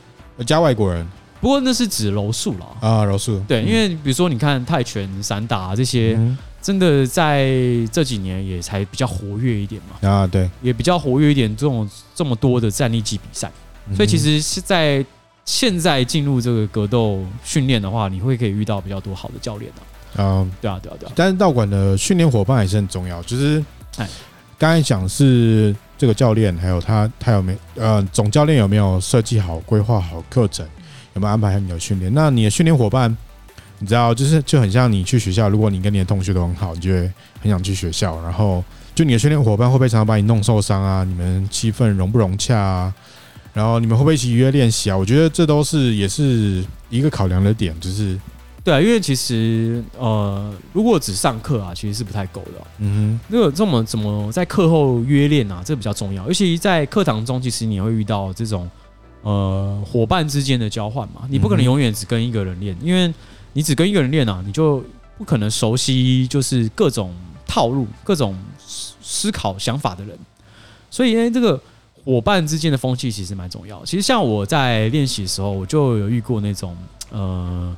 [0.46, 1.08] 加外国人。
[1.40, 3.42] 不过那是指柔术了啊，柔术。
[3.48, 6.20] 对，因为比如说你看泰拳、散打这些，
[6.62, 7.50] 真的在
[7.92, 10.10] 这几年也才比较活跃一点嘛。
[10.10, 11.54] 啊，对，也比较活跃一点。
[11.56, 13.52] 这种这么多的战力级比赛，
[13.96, 15.06] 所以其实是在。
[15.44, 20.22] 现在进入这个格斗训练的话，你会可以遇到比较多好的教练的。
[20.22, 21.12] 嗯，对啊，对啊，对啊。
[21.16, 23.22] 但是道馆的训练伙伴还是很重要。
[23.24, 23.62] 就是，
[23.98, 24.08] 哎，
[24.60, 30.64] 刚才讲是这个教练，还有他，他有没有呃总教练有没有设计好、规划好课程，
[31.16, 32.14] 有没有安排好你的训练？
[32.14, 33.18] 那你的训练伙伴，
[33.82, 38.22] 你知道，就是就很像你去学校，如果你跟你的同学都很好，你就会很想去学校。
[38.22, 38.64] 然后，
[38.94, 41.04] 就你的训练伙伴会不会常常把你弄受伤啊？
[41.04, 42.94] 你们气氛融不融洽啊？
[43.54, 44.96] 然后你们会不会一起约练习啊？
[44.96, 48.18] 我觉得这都是也是一个考量的点，就是
[48.64, 52.62] 对啊，因为其实呃，如果只上课啊，其实是不太够的。
[52.78, 55.64] 嗯哼，那个这么怎么在课后约练啊？
[55.66, 58.70] 这比较重要，尤其在课堂中，其实你会遇到这种
[59.24, 61.24] 呃伙伴之间的交换嘛。
[61.28, 63.12] 你不可能永远只跟一个人练，因为
[63.54, 64.84] 你只跟一个人练啊，你就
[65.18, 67.14] 不可能熟悉就是各种
[67.46, 68.38] 套路、各种
[69.02, 70.18] 思考想法的人。
[70.90, 71.60] 所以，因为，这个。
[72.04, 73.86] 伙伴之间的风气其实蛮重要。
[73.86, 76.76] 其实像我在练习的时候，我就有遇过那种
[77.12, 77.78] 呃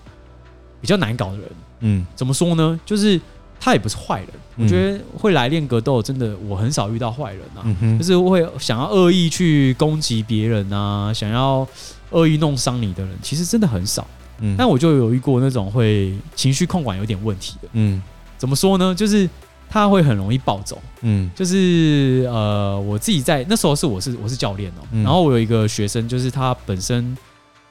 [0.79, 1.49] 比较难搞的人。
[1.81, 2.79] 嗯，怎么说呢？
[2.85, 3.19] 就是
[3.59, 4.29] 他也不是坏人。
[4.55, 7.67] 我觉得会来练格斗，真的我很少遇到坏人啊。
[7.97, 11.67] 就是会想要恶意去攻击别人啊，想要
[12.11, 14.07] 恶意弄伤你的人，其实真的很少。
[14.39, 17.69] 嗯，但我就有遇过那种会情绪控管有点问题的。
[17.73, 18.01] 嗯，
[18.37, 18.93] 怎么说呢？
[18.93, 19.29] 就是。
[19.69, 27.17] 他会很容易暴走，嗯，就是呃，我自己在那时候是我是我是教练哦，然后我有一个学生，就是他本身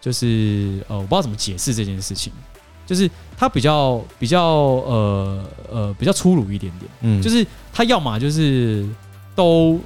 [0.01, 2.33] 就是呃，我不知道怎么解释这件事情，
[2.85, 8.85] 就是他比较比较呃呃比较粗鲁一点点，嗯，就是他要么就是
[9.37, 9.79] 都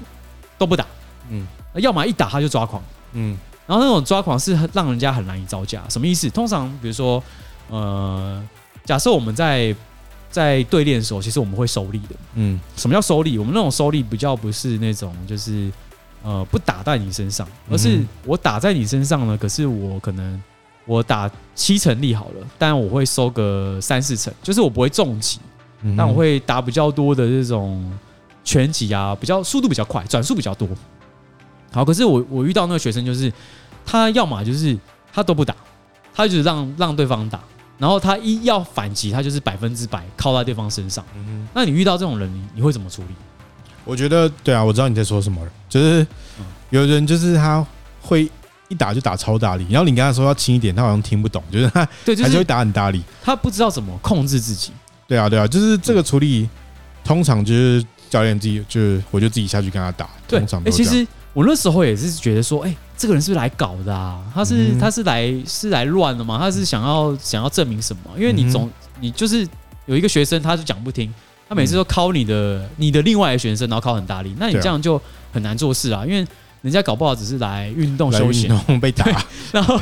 [0.57, 0.87] 都不打，
[1.29, 6.31] 嗯，要么一打他就抓狂，嗯，然后那种抓狂是让人家很难以招架，什么意思？
[6.31, 7.23] 通常比如说
[7.69, 8.43] 呃，
[8.85, 9.75] 假设我们在
[10.31, 12.17] 在对练的时候，其实我们会收力的。
[12.35, 13.39] 嗯，什么叫收力？
[13.39, 15.71] 我们那种收力比较不是那种就是
[16.23, 19.37] 呃不打在你身上，而是我打在你身上呢。
[19.37, 20.41] 可是我可能
[20.85, 25.41] 我打七成力好了，但我会收个三四成，就是我不会重击，
[25.97, 27.91] 但我会打比较多的这种
[28.45, 30.69] 拳击啊，比较速度比较快，转速比较多。
[31.77, 33.31] 好，可是我我遇到那个学生就是
[33.85, 34.77] 他要么就是
[35.13, 35.55] 他都不打，
[36.15, 37.39] 他就是让让对方打。
[37.79, 41.05] 然后他一要反击，他就是百分之百靠在对方身上。
[41.15, 43.09] 嗯，那你遇到这种人，你你会怎么处理？
[43.85, 45.53] 我觉得对啊，我知道你在说什么了。
[45.69, 46.07] 就是
[46.71, 47.63] 有人就是他
[48.01, 48.31] 会
[48.69, 54.73] 一打就打超大力，然后你跟他说要轻一点，他好像听不懂，就是他对，就是会打很大力，他不知道怎么控制自己。
[55.07, 56.49] 对啊，对啊，就是这个处理，
[57.05, 60.09] 通常就是教练自己，就是我就自己下去跟他打。
[60.27, 62.75] 对，通常哎，其实我那时候也是觉得说，哎。
[62.99, 64.25] 这个人是不是来搞的啊？
[64.35, 66.39] 他是他是来是来乱的吗？
[66.39, 68.11] 他是想要想要证明什么？
[68.17, 68.71] 因为你总
[69.01, 69.47] 你就是
[69.85, 71.13] 有一个学生，他就讲不听，
[71.47, 74.99] 他每次都考你的你的另外一个学生，然后考很大力，那你这样就
[75.31, 76.07] 很难做事啊。
[76.07, 76.27] 因为
[76.63, 79.05] 人家搞不好只是来运动休闲， 被打，
[79.53, 79.79] 然后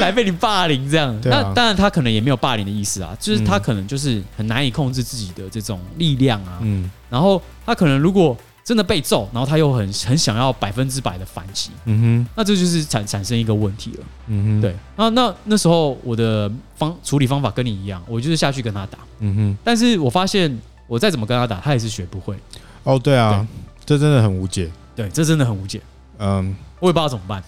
[0.00, 1.16] 来被你霸凌这样。
[1.22, 6.58] 那当然他可能也没有霸凌的意思啊，就是他可能就是很难以控制自己的这种力量啊。
[6.62, 8.36] 嗯，然后他可能如果。
[8.66, 20.52] 真的被揍，然后他又很很想要百分之百的反击，嗯哼，那这就是产产生一个问题了，嗯哼，对，那那那时候我的方处理方法跟你一样，我就是下去跟他打，嗯哼，但是我发现
[20.88, 22.36] 我再怎么跟他打，他也是学不会，
[22.82, 23.62] 哦，对啊，对。
[23.86, 25.80] 这真的很无解，对，这真的很无解，
[26.18, 27.40] 嗯，我也不知道怎么办，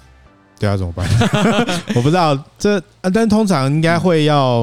[0.56, 1.04] 对啊，怎么办？
[1.96, 2.80] 我不知道这，
[3.12, 4.58] 但通常应该会要，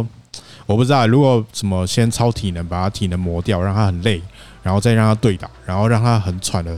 [0.66, 4.22] 我不知道如果什么先超体能，把他体能磨掉，让他很累。
[4.66, 6.72] 然后再让他对打，然后让他很喘的。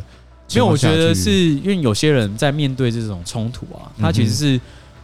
[0.50, 4.60] 因为我觉得是因为有些人在面对这种冲突啊，他其实是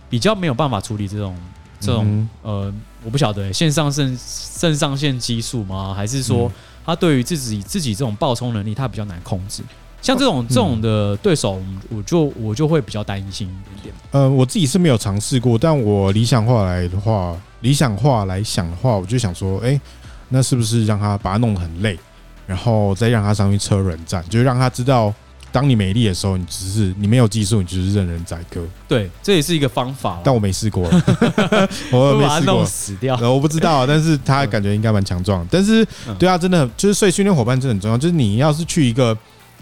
[0.09, 1.33] 比较没有办法处理这种
[1.79, 2.73] 这种呃，
[3.05, 5.93] 我不晓得线上肾肾上腺激素吗？
[5.95, 6.51] 还是说
[6.85, 9.63] 他对于自己自己这种爆冲能力他比较难控制？
[10.01, 13.95] 像这种这种的对手，我就我就会比较担心一点点。
[14.11, 19.79] 呃，我自己是没有尝试过，但我理想化来的话，理想化来想的话，我就想说，哎，
[20.27, 21.97] 那是不是让他把他弄得很累？
[22.45, 25.13] 然后再让他上去车轮战，就是让他知道，
[25.51, 28.61] 当你没力的时候，你只是你没有技术，你就是任人宰割。
[28.87, 30.19] 对，这也是一个方法。
[30.23, 30.83] 但我没试过，
[31.91, 33.15] 我没试过死掉。
[33.31, 35.47] 我不知道，但是他感觉应该蛮强壮。
[35.49, 35.85] 但是，
[36.19, 37.97] 对啊，真的就是所以训练伙伴真的很重要。
[37.97, 39.17] 就是你要是去一个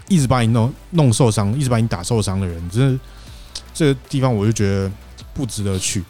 [0.08, 3.00] 一直把你弄弄受伤，一直把你打受伤的人，真的
[3.74, 4.90] 这个地方，我就觉得
[5.34, 6.02] 不值得去。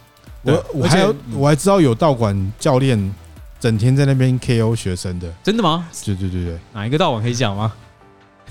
[0.42, 3.14] 我我还有我还知道有道馆教练。
[3.62, 5.88] 整天在那边 KO 学生的，真的吗？
[6.04, 7.72] 对对对对，哪一个道馆可以讲吗？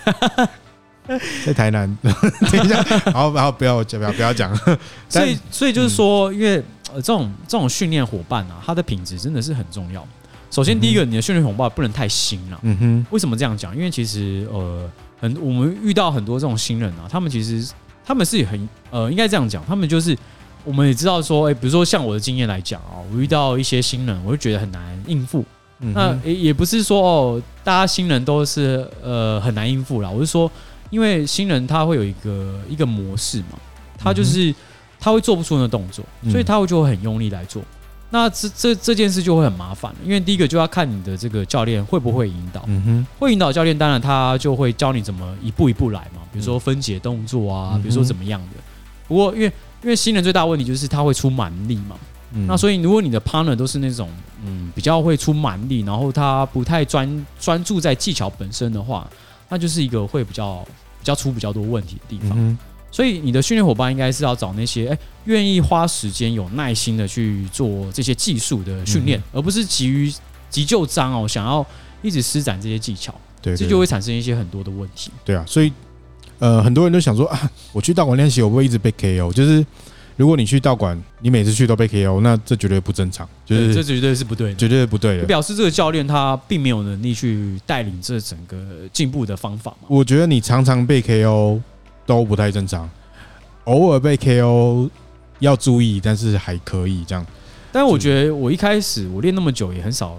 [1.45, 4.55] 在台南， 等一下，好，然后不要不要不要讲。
[5.09, 10.07] 所以所以就是说，因为呃这种这种训练伙伴啊，他的品质真的是很重要。
[10.49, 12.57] 首先第一个，你的训练伙伴不能太新了。
[12.61, 13.05] 嗯哼。
[13.11, 13.75] 为什么这样讲？
[13.75, 17.69] 因为其实呃很我们遇到很多这种新人啊，他们其实
[18.05, 20.17] 他们是很呃应该这样讲，他们就是。
[20.63, 25.43] 我们也知道说，哎，比如说像我的经验来讲啊，我遇到一些新人，我就觉得很难应付。
[25.95, 30.09] 那也也不是说哦，大家新人都是呃很难应付啦。
[30.09, 30.49] 我是说，
[30.91, 33.57] 因为新人他会有一个一个模式嘛，
[33.97, 34.53] 他就是
[34.99, 37.63] 他会做不出那动作，所以他会就会很用力来做。
[38.11, 42.63] 那这这这件事就会很麻烦，因为第一个就要看你的这个教练会不会引导。
[42.67, 48.57] 嗯哼，会引导教练，当然他就会教你怎么一步一步来嘛，比如说分解动作啊，比如说怎么样的。
[49.07, 49.51] 不过因为
[49.83, 51.95] 因为新人最大问题就是他会出蛮力嘛，
[52.33, 54.07] 嗯、那所以如果你的 partner 都是那种
[54.45, 59.09] 嗯比较会出蛮力，然后他不太专专注在技巧本身的话，
[59.49, 60.63] 那就是一个会比较
[60.99, 62.37] 比较出比较多问题的地方。
[62.37, 62.55] 嗯、
[62.91, 70.13] 所以你的训练伙伴应该是要找那些哎愿意花时间、有耐心的去做这些技术的训练，嗯、而不是急于
[70.49, 71.65] 急就章哦，想要
[72.03, 75.09] 一直施展这些技巧，对，这就会产生一些很多的问题。
[75.25, 75.73] 对啊，所以。
[76.41, 77.39] 呃，很多人都想说啊，
[77.71, 79.31] 我去道馆练习，我不会一直被 KO。
[79.31, 79.63] 就是
[80.17, 83.29] 如果你去道馆，你每次去都被 KO，那这绝对不正常。
[83.45, 85.25] 就是这绝对是不对的，绝对不对的。
[85.25, 88.57] 表示这个教练他并没有能力去带领这整个
[88.91, 89.87] 进步的方法嘛。
[89.87, 91.61] 我觉得你常常被 KO
[92.07, 92.89] 都不太正常，
[93.65, 94.89] 偶尔被 KO
[95.37, 97.23] 要注意，但是还可以这样。
[97.71, 100.17] 但我觉得我一开始我练那么久也很少。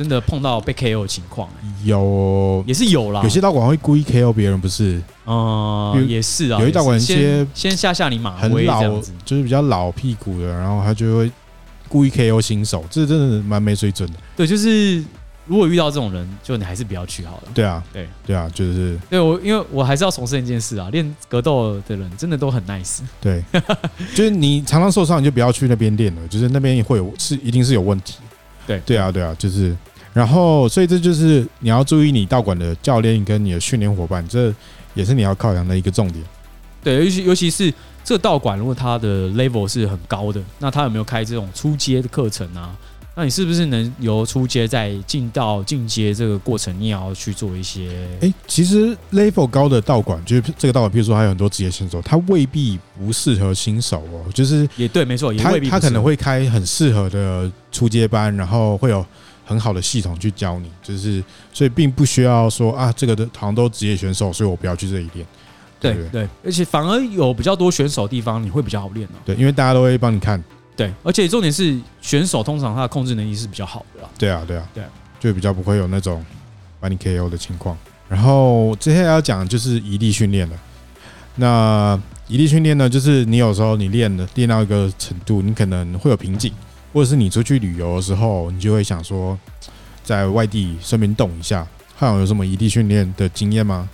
[0.00, 1.46] 真的碰到被 KO 的情况，
[1.84, 3.20] 有也是有啦。
[3.22, 4.98] 有些道馆会故意 KO 别人，不是？
[5.26, 6.58] 哦，也是啊。
[6.58, 11.30] 有一道馆先先下下你马威这样子，就是比较老屁股的，然后他就会
[11.86, 14.16] 故意 KO 新手，这真的蛮没水准的。
[14.34, 15.04] 对，就是
[15.44, 17.42] 如果遇到这种人，就你还是不要去好了。
[17.52, 23.00] 对啊，对对啊，就是对我，因为我还是要重申一件事啊，练格斗的人真的都很 nice。
[23.20, 23.44] 对，
[24.16, 28.14] 就是你常常受伤，你就不要去那边练了，就是那边会有是一定是有问题。
[28.66, 29.76] 对对啊，对啊，就是。
[30.12, 34.52] 然后，所以这就是你要注意你道馆的教练跟你的训练伙伴，这
[34.92, 36.24] 也是你要考量的一个重点。
[36.82, 42.76] 对，尤其尤其是这个道馆，如果它的 level 是很高的，那它有没有开这种初阶的课程啊？
[43.14, 48.08] 那你是不是能由初阶再进到进阶这个过程，你也要去做一些？
[48.20, 54.24] 哎，其实 level 高的道馆，就是这个道馆，比如说还有很多职业选手，他未必不适合新手哦。
[54.34, 59.06] 就是也对，没错，他他可能会开很适合的初阶班，然后会有。
[59.50, 61.20] 很好的系统去教你，就是
[61.52, 65.26] 所以并不需要说啊，这个的好像都职业选手，所以我不要去这里练。
[65.80, 69.18] 对对，对，而且反而有比较多选手的地方，你会比较好练哦。
[69.24, 70.40] 对，因为大家都会帮你看。
[70.76, 74.08] 对，而且重点是选手通常他的控制能力是比较好的。
[74.16, 74.84] 对啊，对啊，对，
[75.18, 76.24] 就比较不会有那种
[76.78, 77.76] 把你 KO 的情况。
[78.08, 80.56] 然后接下来要讲的就是移力训练了。
[81.34, 86.52] 那移力训练呢，就是你有时候你练的练到一个程度，你可能会有瓶颈。
[86.92, 89.38] 或者是你出去旅游的时候，你就会想说，
[90.02, 91.66] 在外地顺便动一下。
[91.96, 93.88] 汉有有什么异地训练的经验吗？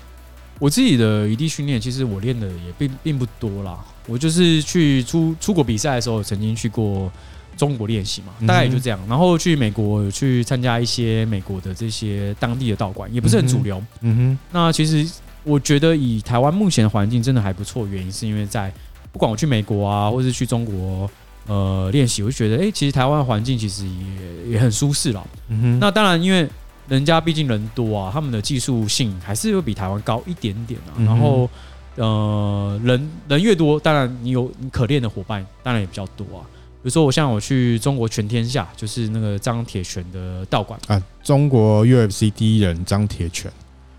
[0.59, 3.78] 我自己的异地训练，其实我练的也并并不多啦。
[4.06, 7.11] 我就是去出出国比赛的时候，曾经去过
[7.56, 8.98] 中国练习嘛，大概也就这样。
[9.09, 13.82] 然后去美国有去参加一些美国的这些当地的道馆，也不是很主流。
[14.00, 14.38] 嗯哼。
[14.52, 15.06] 那其实
[15.42, 18.72] 我觉得以台湾目前的环境真的还不错，原因是因为在
[19.12, 21.11] 不管我去美国啊，或是去中国。
[21.46, 25.26] 呃，练习我就觉得，哎、欸，其实台湾环境其实也也很舒适了。
[25.48, 25.78] 嗯哼。
[25.78, 26.48] 那当然，因为
[26.88, 30.98] 人家毕竟人多啊，他们的技术性还是会比台湾高一点点啊。
[30.98, 31.48] 然后，
[31.94, 36.42] 呃，人人越多，当然你有你可练的伙伴，当然也比较多啊。
[36.82, 43.50] 比如说，我像我去中国全天下，就是那个张铁拳的道馆啊，中国 UFC 第一人张铁拳。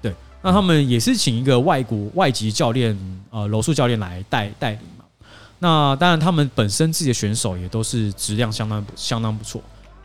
[0.01, 2.97] 对，那他们也是请一个外国外籍教练，
[3.29, 4.79] 呃，柔术教练来带带领。
[5.59, 9.59] 那当然，他们本身自己的选手也都是质量相当相当不错。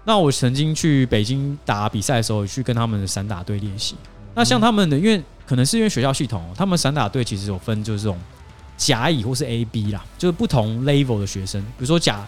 [0.05, 3.95] 那我曾经去北京打比赛的时候，去跟他们的散打队练习。
[4.35, 8.19] 那像他们的，因为可能是因为学校系统，他们散打队其实有分，就是这种
[8.79, 11.61] 甲乙或是 A、B 啦，就是不同 level 的学生。
[11.63, 12.27] 比如说甲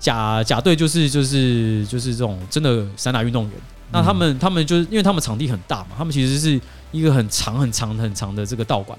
[0.00, 3.52] 甲甲队就是就是就是这种真的散打运动员。
[3.92, 8.98] 那他们他们就是因为他们场地很大嘛，他们其实是一个很长很长很长的这个道馆。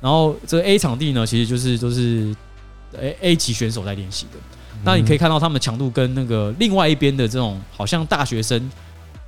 [0.00, 2.34] 然后这个 A 场地呢，其实就是都是。
[3.00, 4.38] A A 级选手在练习的，
[4.84, 8.70] 那你可以看到他们强度跟那个另外一边的这种好像大学生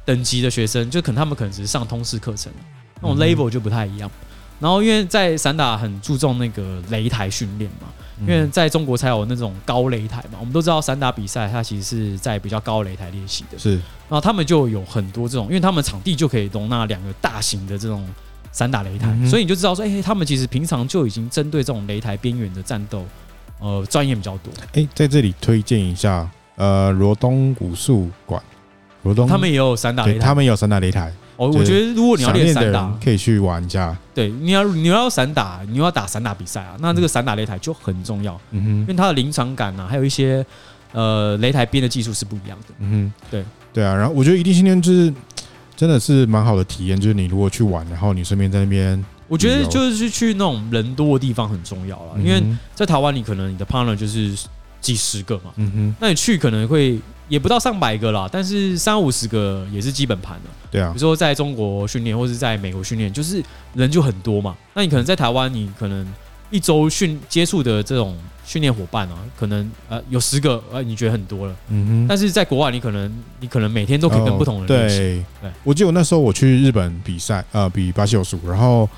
[0.04, 2.52] 等级的学生，就可能他们可能只是上通识课程，
[3.00, 4.10] 那种 level 就不太一样。
[4.58, 7.88] 然后因为在散打很注重那个擂台训练嘛，
[8.20, 10.38] 因为在中国才有那种高擂台嘛。
[10.40, 13.72] 我们都知道散打比赛它其实是在比较高擂台练习的，是。
[13.72, 18.08] 然后他们就有很多这种，因为他们场地就可以容纳两个大型的这种
[18.50, 23.04] 散打擂台，所以你就知道说，哎，他们其实平常就已经针对这种擂台边缘的战斗。
[23.58, 24.52] 呃，专业比较多。
[24.72, 28.42] 哎、欸，在这里推荐一下，呃，罗东武术馆，
[29.02, 31.12] 罗东他们也有散打擂台，他们也有散打擂台。
[31.36, 33.96] 哦，我觉得如果你要练散打，可以去玩一下。
[34.14, 38.38] 对，你要你要散打，你要打散打比赛啊，那这个散打擂台就很重要。
[38.50, 40.44] 嗯哼，因为它的临场感啊，还有一些
[40.92, 42.74] 呃擂台边的技术是不一样的。
[42.78, 43.94] 嗯哼，对对啊。
[43.94, 45.12] 然后我觉得一定训练就是
[45.76, 49.02] 真的是蛮好的体验，就是你如果去玩，然后你顺便在那边。
[49.28, 52.40] 我觉得就是去那种人多的地方很重要了，因为
[52.74, 54.32] 在台湾你可能你的 partner 就是
[54.80, 56.96] 几十个嘛，嗯哼，那你去可能会
[57.28, 60.50] 也不到上百个啦，但是三五十个也是基本盘的。
[60.70, 63.42] 对啊，比如说在中国训练或是在美国训练，就是
[63.74, 64.56] 人就很多嘛。
[64.74, 66.06] 那你可能在台湾，你可能
[66.50, 72.06] 一周训接触的这种训练伙伴啊，可能呃有十个，呃你觉得很多了，嗯哼。
[72.08, 74.66] 但是在国外，你可能你可能每天都可以跟不同人。
[74.68, 74.86] 对，
[75.42, 78.88] 对，我记得我那时候我去日本比赛，呃，比巴西柔术，然后。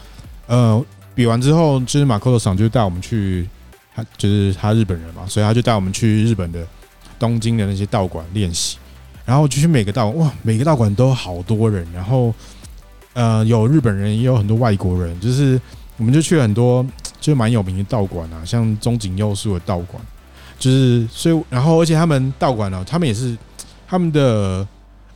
[0.49, 0.85] 呃，
[1.15, 3.47] 比完之后，就是马克多桑就带我们去，
[3.95, 6.67] 他就是他日本人嘛，所以他就带我们去日本的
[7.19, 8.79] 东京的那些道馆练习，
[9.27, 12.35] 然后就去每个道馆，哇，每个道馆都好多人，然后
[13.13, 15.61] 呃，有日本人，也有很多外国人，就是
[15.99, 16.85] 我们就去了很多，
[17.21, 20.03] 就蛮有名的道馆啊，像中井佑树的道馆，
[20.59, 23.37] 就是所以，然后而且他们道馆呢，他们也是
[23.87, 24.67] 他们的。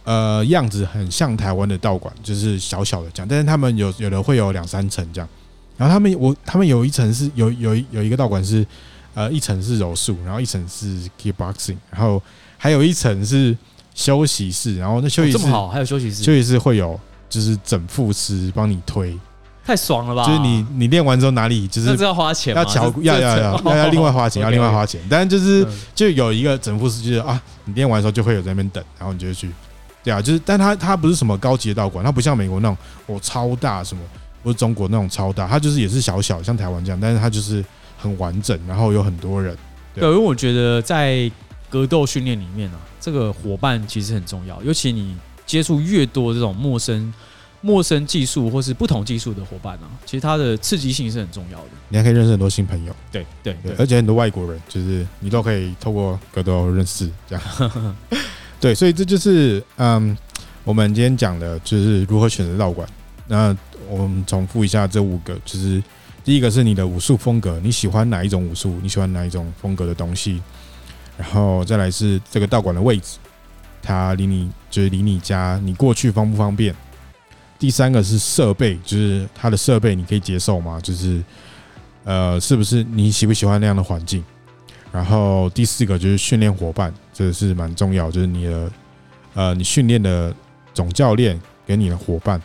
[0.05, 5.29] 呃，样子很像台湾的道馆，就是小小的这样，但是他们有有的会有两三层这样，
[5.77, 8.67] 然后他们我他们有一层是有有有一个道馆是，
[9.15, 12.21] 呃，一层是柔术，然后一层是 kickboxing，然后
[12.59, 13.57] 还有一层是
[13.95, 16.99] 休息室，然后那休息室、哦、这么好，还有休息室，休息室会有
[17.31, 19.17] 就是整副师帮你推，
[19.65, 20.27] 太爽了吧？
[20.27, 29.49] 就是你你练完之后哪里就是要花钱，要乔要要要要要另外花钱，要 另外花钱，但就是就有一个整副师，就是啊，你练完之后就会有在那边等，然后你就去。
[30.05, 32.77] 对啊，就是，但它它不是什么高级的道馆，它不像美国那种
[33.07, 34.03] 哦超大什么，
[34.43, 37.65] 不是中国那种超大，它就是也是小小像台湾这样，但是它就是
[37.97, 39.57] 很完整，然后有很多人。
[39.95, 41.31] 对，对，因为我觉得在
[41.71, 47.13] 格斗训练里面啊，这个伙伴其实很重要，尤其你接触越多这种陌生、
[47.61, 51.69] 陌生技术或是不同技术的伙伴啊，其实它的刺激性是很重要的。
[51.89, 57.45] 你还可以认识很多新朋友，对对对，而且很多外国人，就是你都可以透过格斗认识这样。
[58.63, 60.17] 对，所以这就是嗯，
[60.63, 62.89] 我们今天讲的就是如何选择道馆。
[63.27, 63.55] 那
[63.91, 65.83] 我们重复一下这五个，就是
[66.23, 68.79] 第一个是你的武术风格，你喜欢哪一种武术？
[68.81, 70.41] 你喜欢哪一种风格的东西？
[71.19, 73.19] 然后再来是这个道馆的位置，
[73.83, 76.73] 它离你就是离你家，你过去方不方便？
[77.59, 80.79] 第三个是设备，就是它的设备你可以接受吗？
[80.81, 81.21] 就是
[82.05, 84.23] 呃，是不是你喜不喜欢那样的环境？
[84.93, 88.71] 然后第四个就是训练伙伴，这是蛮重要，就是你的
[89.35, 90.35] 呃，你训练的
[90.75, 92.41] 总教练跟你的伙伴。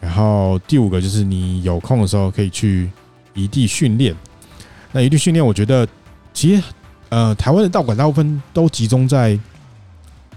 [0.00, 2.90] 然后第五个就是你有空的时候可以去
[3.34, 4.14] 异地训练。
[4.92, 5.86] 那异地训练，我觉得
[6.32, 6.62] 其实
[7.10, 9.38] 呃，台湾的道馆大部分都集中在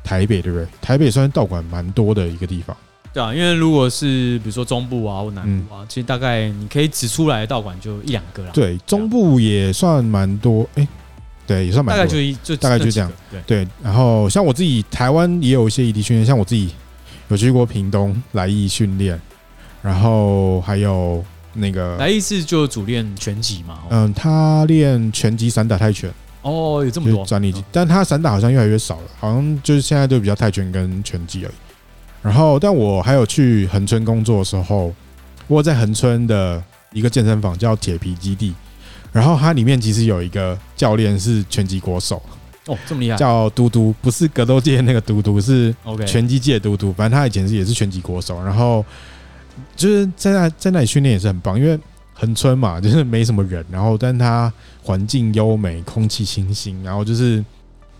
[0.04, 0.68] 台北，对不对？
[0.82, 2.76] 台北算是道馆蛮多的一个地方。
[3.14, 8.52] 对啊，因为如果是比如说中部啊或南部啊，嗯、其实大概你可以指出来的道馆就一两个了。
[8.52, 10.88] 对，中部也算蛮多，哎，
[11.46, 11.98] 对，也算蛮多。
[11.98, 13.12] 大概就一就大概就这样。
[13.30, 13.68] 对对。
[13.82, 16.72] 然后像我自己，台湾也有一些异地训练，像我自己
[17.30, 19.20] 有去过屏东来义训练。
[19.82, 21.24] 然后还有
[21.54, 23.80] 那个来义是就主练拳击嘛？
[23.90, 26.10] 嗯，他练拳击、散打、泰拳。
[26.42, 31.54] 哦，有这么多专利，但他散打好像越来越少了，好像就是现在都比较泰拳跟拳击而已。
[32.22, 34.94] 然后，但我还有去恒春工作的时候，
[35.48, 38.54] 我在恒春的一个健身房叫铁皮基地，
[39.14, 42.22] 然后它里面其实有一个教练是拳击国手。
[42.66, 43.16] 哦，这么厉害！
[43.16, 45.74] 叫嘟嘟，不是格斗界那个嘟嘟，是
[46.06, 46.92] 拳击界的嘟嘟。
[46.92, 48.84] 反正他以前是也是拳击国手，然后。
[49.76, 51.80] 就是在那在那里训练也是很棒，因为
[52.16, 54.52] 横村嘛， 就是没什么人，然后但它
[54.82, 57.44] 环境优美，空气清新，然后就是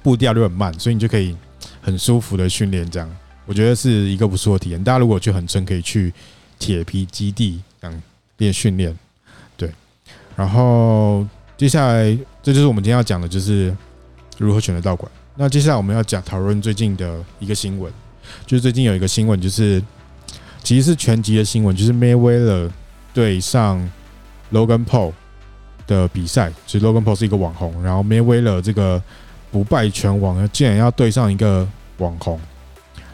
[0.02, 1.38] 步调又很慢，所以你就可以
[1.80, 2.90] 很舒服的训练。
[2.90, 3.08] 这样
[3.46, 4.84] 我觉得是一个不错的体验。
[4.84, 6.12] 大家如果去横村，可以去
[6.58, 8.02] 铁皮基地这样
[8.38, 8.98] 练训练。
[10.36, 11.26] 对，然后
[11.58, 13.76] 接下来这就是我们今天要讲的，就是
[14.38, 15.12] 如何选择道馆。
[15.36, 17.92] 那接下来我们要讲讨论最近的一个新闻，
[18.46, 19.82] 就是最近有一个新闻就是。
[20.66, 22.70] 其实是全集的新闻，就是 Mayweather
[23.14, 23.86] 对上
[24.54, 25.12] Logan Paul
[25.86, 26.54] 的比赛。
[26.66, 29.04] 其实 Logan Paul 是一个网红，然后 Mayweather 这个
[29.52, 31.68] 不败拳王，竟然要对上一个
[31.98, 32.40] 网红。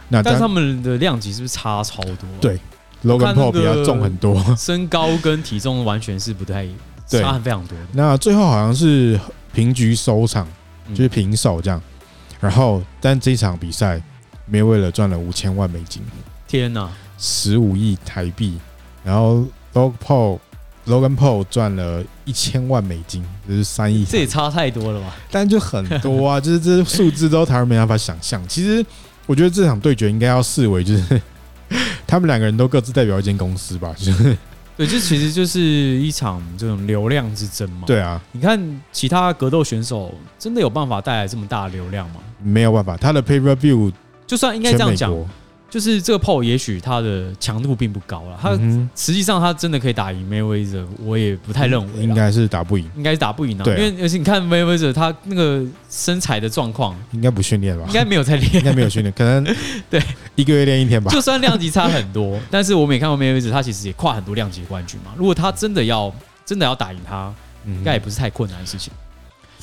[0.09, 2.30] 那但他们的量级是不是差超多？
[2.39, 2.59] 对
[3.03, 6.67] ，Logan Paul 比较重很多，身高跟体重完全是不太
[7.10, 7.78] 差很非常多。
[7.93, 9.20] 那最后好像是
[9.51, 10.47] 平局收场，
[10.93, 11.82] 就是平手这样。
[12.39, 14.01] 然后，但这场比赛
[14.51, 16.01] Mayweather 赚了五千万美金。
[16.47, 16.89] 天哪！
[17.18, 18.57] 十五亿台币，
[19.03, 20.39] 然后 Logan Paul
[20.88, 24.05] Logan Paul 赚了一千万美金，就是三亿。
[24.05, 25.14] 这也差太多了吧？
[25.30, 28.41] 但就很多啊， 就是这数字都台湾没办法想象。
[28.47, 28.84] 其实
[29.26, 31.22] 我觉得这场对决应该要视为就是
[32.07, 33.93] 他们两个人都各自代表一间公司吧？
[33.97, 34.38] 就是
[34.80, 37.84] 对，这其实就是一场这种流量之争嘛。
[37.86, 42.22] 对啊，你看其他格斗选手真的有办法带来这么大的流量吗？
[42.42, 43.92] 没有办法，他的 Pay Per View
[44.26, 45.14] 就算应该这样讲。
[45.70, 48.51] 就是这个 Paul 也许它的强度并不高了，它
[48.95, 57.86] 实际上它真的可以打赢 Mayweather，我也不太认为，应该是打不赢，应该是打不赢的，因为而且你看 Mayweather 他那个身材的状况，应该不训练吧？
[57.88, 59.43] 应该没有在练，应该没有训练，可能
[59.89, 60.01] 对
[60.36, 61.11] 一个月练一天吧。
[61.11, 65.11] 就算量级差很多，但是我们也看过 Mayweather，他其实也跨很多量级冠军嘛。
[65.15, 66.11] 如果他真的要
[66.45, 67.34] 真的要打赢他，
[67.65, 68.91] 应该也不是太困难的事情。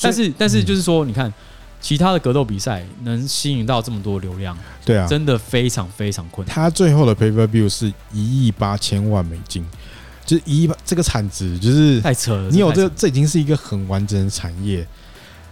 [0.01, 1.33] 但是但是就是说，你看。
[1.87, 6.53] 其他的格斗比赛能吸引到这么多流量，对啊，真的非常非常困难。
[6.53, 9.65] 他最后的 pay per view 是一亿八千万美金，
[10.25, 12.49] 就是一亿这个产值就是太扯了。
[12.51, 14.85] 你有这这已经是一个很完整的产业，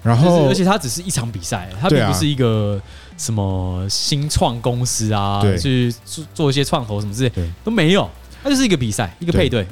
[0.03, 2.83] 然后而且它只是一场比赛，它并不是一个
[3.17, 7.33] 什么新创公司啊，去做做一些创投什么之类
[7.63, 8.11] 都没有，
[8.43, 9.65] 它就是一个比赛，一个配对。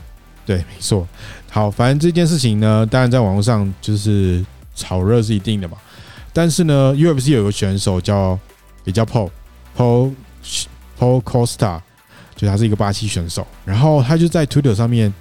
[0.47, 1.05] 对，没错。
[1.51, 4.45] 好，反正这件事情呢，当然在网络上就是
[4.77, 5.77] 炒热是一定的嘛。
[6.33, 8.39] 但是呢，UFC 有个选手叫
[8.85, 9.31] 也叫 Paul
[9.77, 10.15] Paul
[10.99, 11.81] Paul Costa，
[12.35, 13.47] 就他是一个巴西选手。
[13.67, 15.13] 然后他就在 Twitter 上面，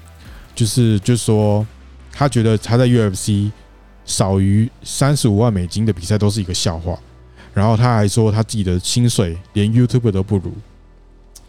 [0.55, 1.67] 就是就说
[2.13, 3.51] 他觉得他在 UFC
[4.05, 6.97] 少于三十五万美金的比赛都是一个笑话。
[7.53, 10.53] 然后他还说他自己的薪水连 YouTuber 都不如。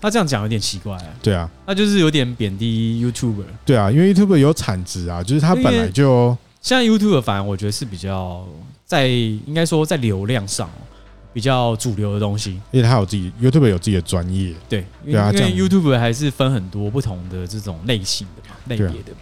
[0.00, 1.04] 他这样讲有点奇怪啊。
[1.22, 3.44] 对啊，那就是有点贬低 YouTuber。
[3.64, 8.44] 对啊，因为 YouTuber 有产值啊，就是他本来就像 YouTuber，反而我觉得是比较。
[8.93, 10.70] 在应该说在流量上
[11.32, 19.12] 比较主流的东西，因为他有自己 YouTube 有自己的专业，对，因为 YouTube 还是分很多不同的这种类型的嘛，类别的。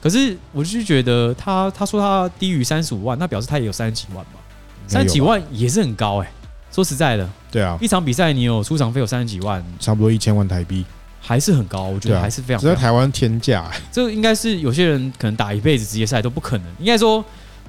[0.00, 4.40] 可是我就觉得他他说他低于三十五万，那表示他也有三十几万嘛，
[4.86, 6.32] 三十几万也是很高哎，
[6.72, 10.86] 说实在的，对啊，一场比赛你有出场费有三十几万，差不多一千万台币，
[11.20, 11.82] 还是很高。
[11.82, 13.70] 我觉得还是非常，在台湾天价。
[13.92, 16.66] 这个应该是有些人可能打一辈子职业赛都不可能。
[16.78, 17.22] 应该说，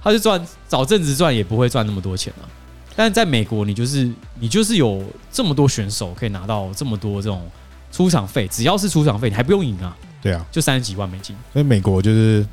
[0.04, 2.47] 他就赚找正职赚也不会赚那么多钱啊。
[2.95, 7.49] 但是在美国，你就是你就是有这么多选手可以拿到这么多这种
[7.91, 9.95] 出场费，只要是出场费，你还不用赢啊。
[10.22, 11.36] 对啊，就三十几万美金。
[11.54, 12.45] 所以美国就是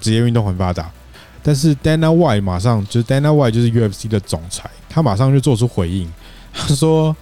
[0.00, 0.90] 职业运动很发达。
[1.42, 6.10] 但是 Dana White 马上就是 Dana White 就是 UFC 的总裁，他马上就做出回应，
[6.52, 7.14] 他 说：“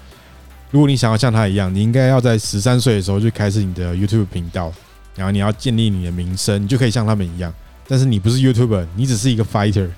[0.71, 4.73] 如果你想要像他一样，你应该要在十三岁的时候就开始你的 YouTube 频道，
[5.15, 7.53] 然后你要建立你的名声，你就可以像他们一样。
[7.87, 9.89] 但是你不是 YouTuber，你只是一个 Fighter。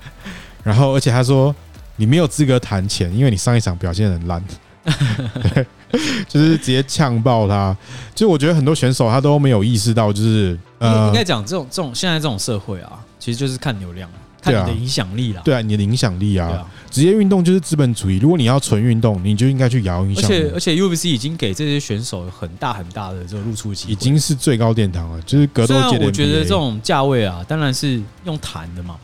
[0.63, 1.55] 然后，而且他说
[1.95, 4.43] 你没有资格谈钱，因为你上一场表现很烂，
[6.27, 7.75] 就是直接呛爆他。
[8.13, 14.09] 就我觉得很多选手他都没有意识到，就是呃，应该讲这种这种现在这种社会啊。”其实就是看流量，
[14.41, 15.41] 看你的影响力啦。
[15.43, 16.65] 对啊，你的影响力啊。
[16.89, 18.17] 职业运动就是资本主义。
[18.17, 20.23] 如果你要纯运动，你就应该去摇影响。
[20.23, 25.21] 而且而且，UFC 已经给这些选手很大很大的这个露出机会，已经是最高殿堂了。
[25.23, 26.05] 就是格斗界的。
[26.05, 28.95] 我觉得这种价位啊，当然是用谈的嘛。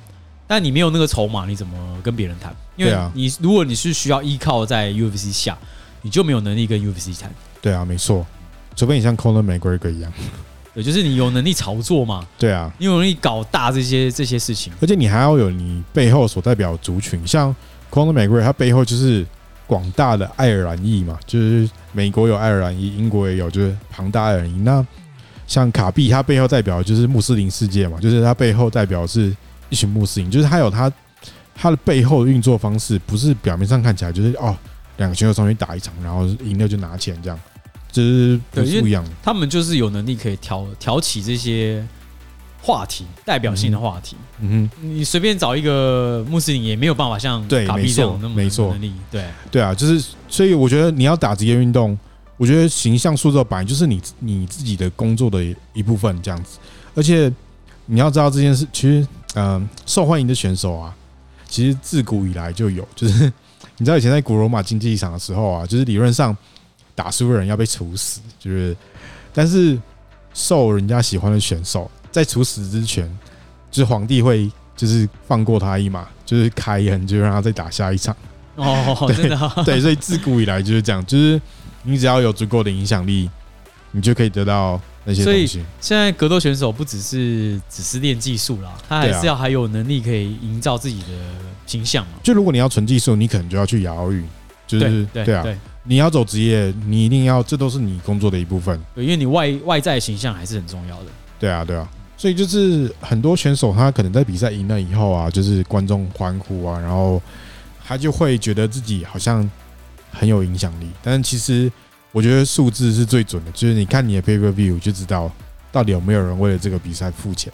[0.47, 1.73] 但你没有那个筹码，你怎么
[2.03, 2.55] 跟别人谈？
[2.75, 5.57] 因为你如果你是需要依靠在 UFC 下，
[6.01, 7.34] 你就没有能力跟 UFC 谈。
[7.61, 8.25] 对啊，没错。
[8.75, 10.11] 除非你像 Conor McGregor 一样。
[10.74, 12.26] 对，就是你有能力炒作嘛？
[12.38, 17.55] 对啊，你有能力搞大这些这些事情，而且你还要有你背后所代表族群，像
[17.91, 19.26] Conor McGregor，他背后就是
[19.67, 24.53] 广大的爱尔兰裔嘛，就是美国有爱尔兰裔，英国也有，就是庞大爱尔兰裔。
[24.61, 24.86] 那
[25.45, 29.36] 像卡币，他背后代表的就是穆斯林世界嘛，就是他背后代表的是
[29.69, 30.91] 一群穆斯林，就是他有他
[31.53, 34.57] 他的背后的运作方式，不是表面上看起来就是哦，
[34.97, 37.39] 两个选手上去打一场，然后赢了就拿钱这样。
[37.94, 41.86] 就是不一样，他们就是有能力可以挑挑起这些
[42.60, 44.16] 话题，代表性的话题。
[44.39, 48.91] 嗯哼，你随便找一个穆斯林也没有办法像卡比这样那么没错能力。
[49.12, 51.96] 对对啊，就是所以我觉得你要打职业运动，
[52.36, 56.58] 我觉得形象塑造本来就是你你自己的工作的一部分这样子。
[56.96, 57.32] 而且
[57.86, 60.96] 你要知道这件事，其实嗯，受欢迎的选手啊，
[61.48, 63.32] 其实自古以来就有，就是
[63.78, 66.36] 你知道以前在古罗马竞技场的时候啊，就是理论上。
[66.96, 68.76] 打输的人要被处死，就是，
[69.34, 69.80] 但是
[70.34, 73.10] 受人家喜欢的选手，在处死之前，
[73.72, 78.16] 就是皇帝会就是放过他一马，就是开恩，就让他再打下一场。
[78.56, 81.41] 哦， 对真的、哦， 对，所以自古以来就是这样，就是
[81.82, 83.30] 你只要有足够的影响力，
[83.91, 85.48] 你就可以得到那些东西。
[85.48, 91.08] 所以现在格斗选手不只是只是练技术啦，他还是要还有能力可以营造自己的
[91.66, 92.14] 形象嘛。
[92.22, 94.24] 就如果你要纯技术，你可能就要去亚奥运，
[94.68, 95.41] 就是对，对啊。
[95.41, 98.79] 对你要走职业，你一定要，这都是你工作的一部分。
[98.95, 101.05] 对，因为你外外在形象还是很重要的。
[101.38, 101.88] 对啊，对啊。
[102.15, 107.21] 所以就是很多选手，他可能在比赛赢了以后啊，就是观众欢呼啊，然后
[107.86, 109.49] 他就会觉得自己好像
[110.09, 110.88] 很有影响力。
[111.01, 111.69] 但是其实
[112.13, 115.29] 我觉得数字是最准的，就是你看你的 pay per view 就知道
[115.69, 117.51] 到底有没有人为了这个比赛付钱。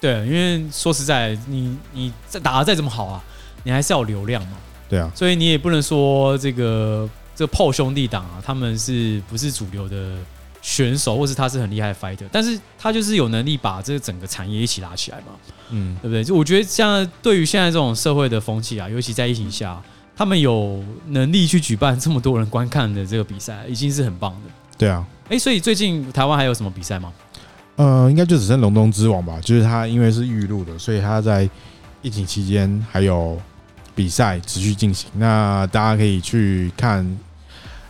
[0.00, 3.24] 对，因为说实在，你你再打的再怎么好啊，
[3.64, 4.56] 你还是要有流量嘛。
[4.88, 5.10] 对啊。
[5.16, 7.10] 所以你也不能说这个。
[7.34, 10.16] 这个 PO 兄弟党啊，他们是不是主流的
[10.60, 15.32] 选手，或是他是很厉害的 fighter，但是他就是有能力把这个整个产业一起拉起来嘛，
[15.70, 16.22] 嗯，对不对？
[16.22, 19.82] 就我觉得，像对于现在这种社会的风气啊，尤其在疫情下，
[20.14, 24.50] 他们有能力去举办这么多人观看的这个比赛，已经是很棒的。
[24.78, 27.12] 对啊，哎，所以最近台湾还有什么比赛吗？
[27.76, 31.48] 呃，应该就只剩龙东之王吧，就是他因为是预录的，所以他在
[32.02, 33.40] 疫情期间还有。
[33.94, 37.04] 比赛持续进行，那大家可以去看《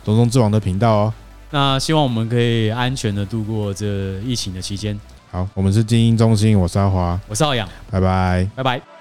[0.05, 1.13] 龙中之王》的频道哦。
[1.49, 4.99] 那希望我们可以安全的度过这疫情的期间。
[5.31, 8.92] 好，我们是精英中心，我是阿华，我是奥阳，拜拜，拜拜。